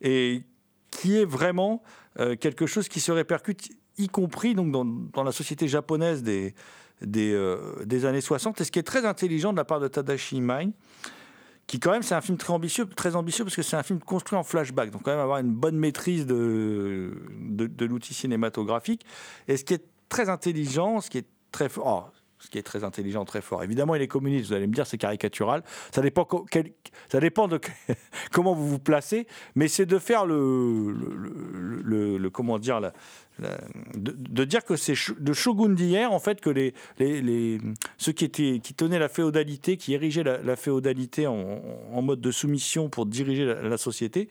[0.02, 0.42] et
[0.90, 1.82] qui est vraiment
[2.18, 3.68] euh, quelque chose qui se répercute,
[3.98, 6.54] y compris donc dans, la société japonaise des,
[7.02, 8.60] des, euh, années 60.
[8.60, 10.70] Et ce qui est très intelligent de la part de Tadashi Imai,
[11.66, 14.00] qui quand même c'est un film très ambitieux, très ambitieux parce que c'est un film
[14.00, 19.06] construit en flashback, donc quand même avoir une bonne maîtrise de, de, de l'outil cinématographique.
[19.46, 22.62] Et ce qui est très intelligent, ce qui est très fort, oh, ce qui est
[22.62, 23.62] très intelligent, très fort.
[23.62, 24.48] Évidemment, il est communiste.
[24.48, 25.62] Vous allez me dire, c'est caricatural.
[25.94, 26.24] Ça dépend,
[27.48, 27.60] de
[28.32, 30.94] comment vous vous placez, mais c'est de faire le,
[32.32, 32.80] comment dire,
[33.94, 36.72] de, dire que c'est de shogun d'hier, en fait, que les,
[37.98, 42.88] ceux qui étaient, qui tenaient la féodalité, qui érigeaient la, féodalité en, mode de soumission
[42.88, 44.28] pour diriger la, la société,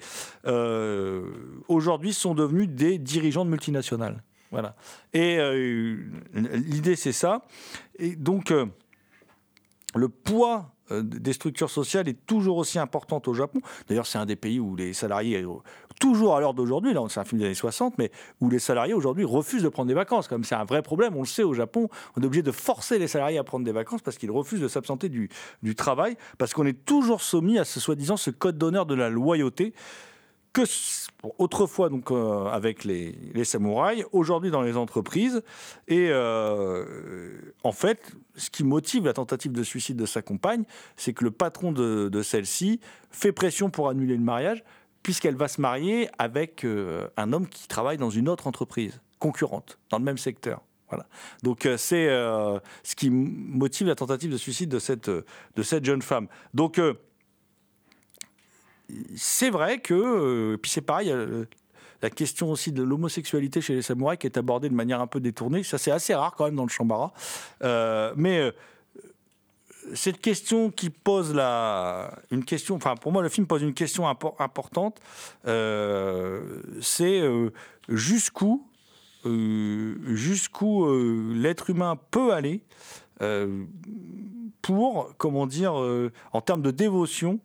[0.48, 1.24] euh,
[1.68, 4.24] aujourd'hui sont devenus des dirigeants de multinationales.
[4.52, 4.76] Voilà.
[5.14, 5.98] Et euh,
[6.34, 7.46] l'idée, c'est ça.
[7.98, 8.66] Et donc, euh,
[9.96, 13.62] le poids euh, des structures sociales est toujours aussi important au Japon.
[13.88, 15.46] D'ailleurs, c'est un des pays où les salariés,
[16.00, 18.94] toujours à l'heure d'aujourd'hui, là, c'est un film des années 60, mais où les salariés
[18.94, 20.28] aujourd'hui refusent de prendre des vacances.
[20.28, 22.98] Comme c'est un vrai problème, on le sait au Japon, on est obligé de forcer
[22.98, 25.30] les salariés à prendre des vacances parce qu'ils refusent de s'absenter du,
[25.62, 29.10] du travail, parce qu'on est toujours soumis à ce soi-disant ce code d'honneur de la
[29.10, 29.74] loyauté
[30.54, 30.62] que
[31.38, 35.42] autrefois donc euh, avec les, samouraïs, aujourd'hui dans les entreprises.
[35.88, 40.64] Et euh, en fait, ce qui motive la tentative de suicide de sa compagne,
[40.96, 42.80] c'est que le patron de, celle-ci
[43.12, 44.64] fait pression pour annuler le mariage,
[45.04, 49.78] puisqu'elle va se marier avec euh, un homme qui travaille dans une autre entreprise concurrente,
[49.90, 50.62] dans le même secteur.
[50.90, 51.06] Voilà.
[51.44, 56.28] Donc c'est ce qui motive la tentative de suicide de cette, de cette jeune femme.
[56.56, 56.82] Donc
[59.16, 61.46] c'est vrai que, euh, puis c'est pareil, euh,
[62.02, 65.20] la question aussi de l'homosexualité chez les samouraïs qui est abordée de manière un peu
[65.20, 67.14] détournée, ça c'est assez rare quand même dans le Shambara.
[67.64, 68.54] Euh, mais
[69.94, 74.06] cette question qui pose la, une question, enfin pour moi le film pose une question
[74.06, 75.02] impor- importante,
[76.82, 77.22] c'est
[77.90, 78.66] jusqu'où
[79.26, 80.88] jusqu'où
[81.34, 82.62] l'être humain peut aller
[84.62, 85.74] pour, comment dire,
[86.32, 87.40] en termes de dévotion,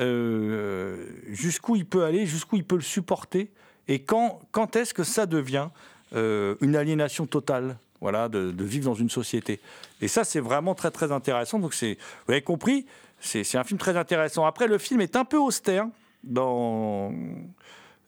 [0.00, 3.50] euh, jusqu'où il peut aller, jusqu'où il peut le supporter,
[3.88, 5.68] et quand, quand est-ce que ça devient
[6.14, 9.60] euh, une aliénation totale voilà, de, vivre dans une société.
[10.00, 11.58] Et ça, c'est vraiment très, très intéressant.
[11.58, 11.96] Donc, vous
[12.28, 12.86] avez compris,
[13.18, 14.46] c'est, un film très intéressant.
[14.46, 15.88] Après, le film est un peu austère
[16.22, 17.12] dans,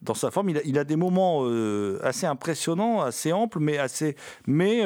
[0.01, 0.51] dans sa forme.
[0.65, 4.15] Il a, des moments euh, assez impressionnants, assez amples, mais assez,
[4.47, 4.85] mais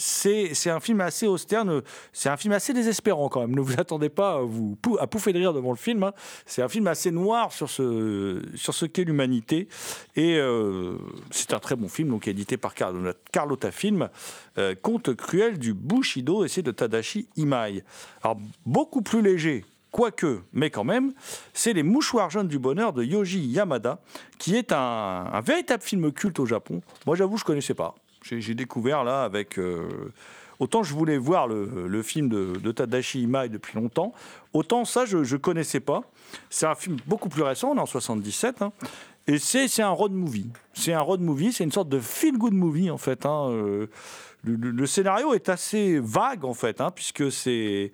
[0.00, 1.82] c'est un film assez austère, ne-
[2.12, 3.54] c'est un film assez désespérant quand même.
[3.54, 6.02] Ne vous attendez pas à, vous, à pouffer de rire devant le film.
[6.02, 6.12] hein.
[6.46, 9.68] C'est un film assez noir sur ce, sur ce qu'est l'humanité.
[10.16, 10.96] Et euh,
[11.30, 14.08] c'est un très bon film, donc édité par Carlo- Carlotta Film.
[14.58, 17.84] Euh, Conte cruel du Bushido, et c'est de Tadashi Imai.
[18.22, 19.64] Alors, beaucoup plus léger.
[19.92, 21.12] Quoique, mais quand même,
[21.52, 24.00] c'est Les Mouchoirs jaunes du bonheur de Yoji Yamada,
[24.38, 24.76] qui est un,
[25.32, 26.80] un véritable film culte au Japon.
[27.06, 27.96] Moi, j'avoue, je connaissais pas.
[28.22, 29.58] J'ai découvert là avec.
[29.58, 30.12] euh,
[30.58, 34.12] autant je voulais voir le, film de, de Tadashi Imai depuis longtemps,
[34.52, 36.02] autant ça, je ne connaissais pas.
[36.50, 38.62] C'est un film beaucoup plus récent, on est en 77.
[38.62, 38.72] hein.
[39.26, 40.50] et c'est c'est un road movie.
[40.74, 43.24] C'est un road movie, c'est une sorte de feel-good movie en fait.
[43.26, 43.86] hein, euh,
[44.42, 47.92] le, scénario est assez vague en fait, hein, puisque c'est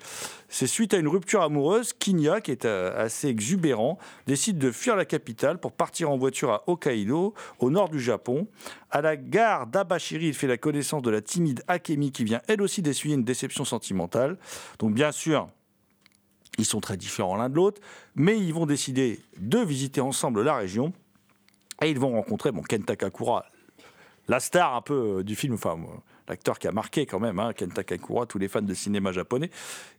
[0.48, 5.04] suite à une rupture amoureuse, Kinya, qui est euh, assez exubérant, décide de fuir la
[5.04, 8.46] capitale pour partir en voiture à Hokkaido, au nord du Japon.
[8.90, 12.62] À la gare d'Abashiri, il fait la connaissance de la timide Akemi, qui vient elle
[12.62, 14.38] aussi d'essuyer une déception sentimentale.
[14.78, 15.48] Donc bien sûr,
[16.58, 17.80] ils sont très différents l'un de l'autre,
[18.14, 20.92] mais ils vont décider de visiter ensemble la région.
[21.82, 23.44] Et ils vont rencontrer bon, Kenta Kakura,
[24.28, 27.38] la star un peu euh, du film, enfin euh, l'acteur qui a marqué quand même,
[27.38, 29.50] hein, Kenta Kakura, tous les fans de cinéma japonais,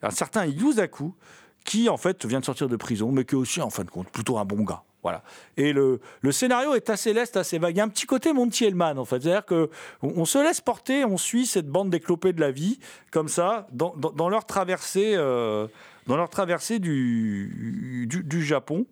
[0.01, 1.13] un certain Yuzaku,
[1.65, 3.89] qui en fait vient de sortir de prison, mais qui est aussi en fin de
[3.89, 4.83] compte plutôt un bon gars.
[5.03, 5.21] Voilà.
[5.57, 7.75] Et le, le scénario est assez leste, assez vague.
[7.75, 9.21] Il y a un petit côté Monty Hellman, en fait.
[9.21, 9.67] C'est-à-dire qu'on
[10.01, 12.79] on se laisse porter, on suit cette bande d'éclopés de la vie,
[13.11, 15.13] comme ça, dans, dans- dans leur traversée.
[15.15, 15.67] euh,
[16.07, 18.85] dans leur traversée du, du, Japon.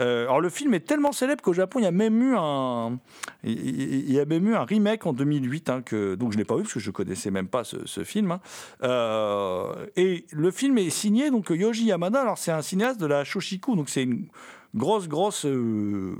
[0.00, 2.98] Euh, alors le film est tellement célèbre qu'au Japon, il y a même eu un,
[3.42, 6.44] il y a même eu un remake en 2008, hein, que, donc je ne l'ai
[6.44, 8.32] pas vu parce que je ne connaissais même pas ce, ce film.
[8.32, 8.40] hein.
[8.82, 12.20] Euh, et le film est signé donc Yoji Yamada.
[12.20, 14.26] Alors c'est un cinéaste de la Shoshiku, donc c'est une
[14.74, 16.14] grosse, grosse, euh,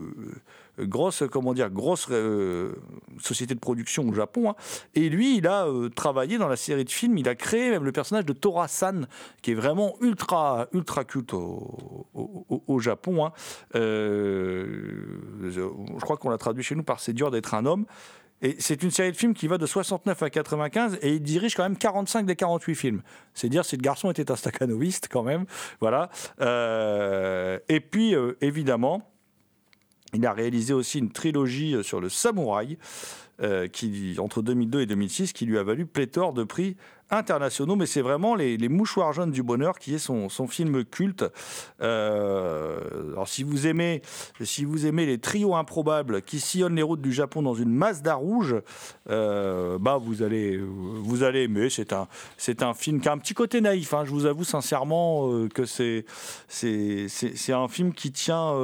[0.79, 2.75] grosse, comment dire, grosse euh,
[3.21, 4.51] société de production au Japon.
[4.51, 4.55] hein.
[4.95, 7.19] Et lui, il a euh, travaillé dans la série de films.
[7.19, 9.07] Il a créé même le personnage de Tora-san,
[9.43, 13.27] qui est vraiment ultra, ultra culte au, Japon.
[13.27, 13.33] hein.
[13.75, 15.63] Euh, je,
[16.01, 17.87] crois qu'on l'a traduit chez nous par C'est dur d'être un homme.
[18.43, 21.55] Et c'est une série de films qui va de 69 à 95 et il dirige
[21.55, 23.03] quand même 45 des 48 films.
[23.33, 25.47] C'est dire si le garçon était un staccanoviste quand même.
[25.81, 26.11] Voilà.
[27.69, 29.14] Et puis, évidemment,
[30.15, 32.79] il a réalisé aussi une trilogie sur le samouraï,
[33.43, 36.77] euh, qui, entre 2002 et 2006, qui lui a valu pléthore de prix
[37.11, 37.75] internationaux.
[37.75, 41.25] Mais c'est vraiment les, Mouchoirs jaunes du bonheur qui est son, film culte.
[41.81, 44.03] Euh, alors, si vous aimez,
[44.39, 48.55] les trios improbables qui sillonnent les routes du Japon dans une Mazda rouge,
[49.11, 51.69] euh, bah vous allez, vous allez aimer.
[51.71, 53.95] C'est un, film qui a un petit côté naïf.
[53.95, 54.05] hein.
[54.05, 56.05] Je vous avoue sincèrement euh, que c'est,
[56.49, 58.55] c'est un film qui tient.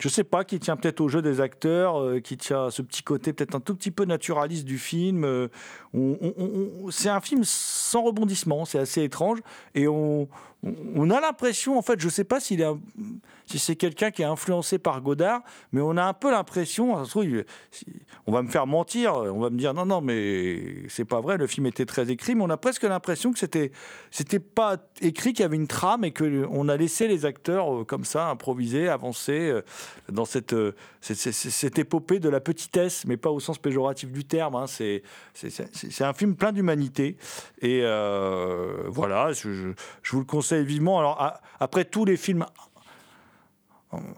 [0.00, 3.02] Je sais pas, qui tient peut-être au jeu des acteurs, euh, qui tient ce petit
[3.02, 5.24] côté peut-être un tout petit peu naturaliste du film.
[5.24, 5.48] euh,
[6.90, 9.40] c'est un film sans rebondissement, c'est assez étrange.
[9.74, 10.28] Et on,
[10.62, 12.64] on- on a l'impression, en fait, je sais pas s'il
[13.46, 15.42] si c'est quelqu'un qui est influencé par Godard,
[15.72, 16.94] mais on a un peu l'impression,
[18.26, 21.38] on va me faire mentir, on va me dire non, non, mais c'est pas vrai,
[21.38, 23.72] le film était très écrit, mais on a presque l'impression que c'était,
[24.10, 27.84] c'était pas écrit, qu'il y avait une trame et qu'on a laissé les acteurs euh,
[27.84, 29.62] comme ça improviser, avancer euh,
[30.10, 34.56] dans cette, euh, cette, épopée de la petitesse, mais pas au sens péjoratif du terme.
[34.56, 34.66] hein.
[34.66, 35.02] C'est,
[35.32, 37.16] c'est, un film plein d'humanité.
[37.62, 37.80] Et
[38.88, 39.72] voilà, je
[40.10, 40.98] vous le conseille vivement.
[40.98, 42.44] Alors, après tous les films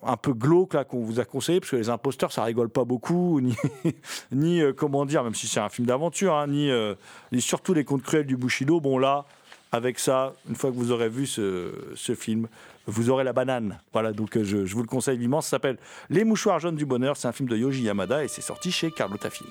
[0.03, 2.85] un peu glauques là qu'on vous a conseillé parce que les imposteurs ça rigole pas
[2.85, 3.41] beaucoup
[4.33, 6.95] ni euh, comment dire même si c'est un film d'aventure hein, ni, euh,
[7.31, 8.81] ni surtout les contes cruels du Bushido.
[8.81, 9.26] Bon là
[9.72, 11.70] avec ça une fois que vous aurez vu ce,
[12.16, 12.49] film
[12.87, 13.78] vous aurez la banane.
[13.93, 15.41] Voilà donc euh, je, je vous le conseille vivement.
[15.41, 15.78] Ça s'appelle
[16.09, 17.16] Les mouchoirs jaunes du bonheur.
[17.16, 19.51] C'est un film de Yoji Yamada et c'est sorti chez Carlotta Film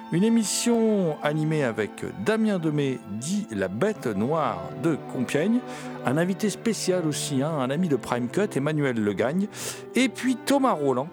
[0.13, 5.59] Une émission animée avec Damien Demey, dit La Bête Noire de Compiègne.
[6.05, 9.47] Un invité spécial aussi, hein, un ami de Prime Cut, Emmanuel Legagne.
[9.95, 11.07] Et puis Thomas Roland,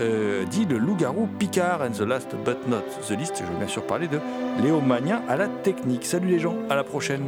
[0.00, 3.36] euh, dit le loup-garou Picard and the Last But Not the List.
[3.38, 4.18] Je vais bien sûr parler de
[4.60, 6.04] Léo Magnin à la technique.
[6.04, 7.22] Salut les gens, à la prochaine.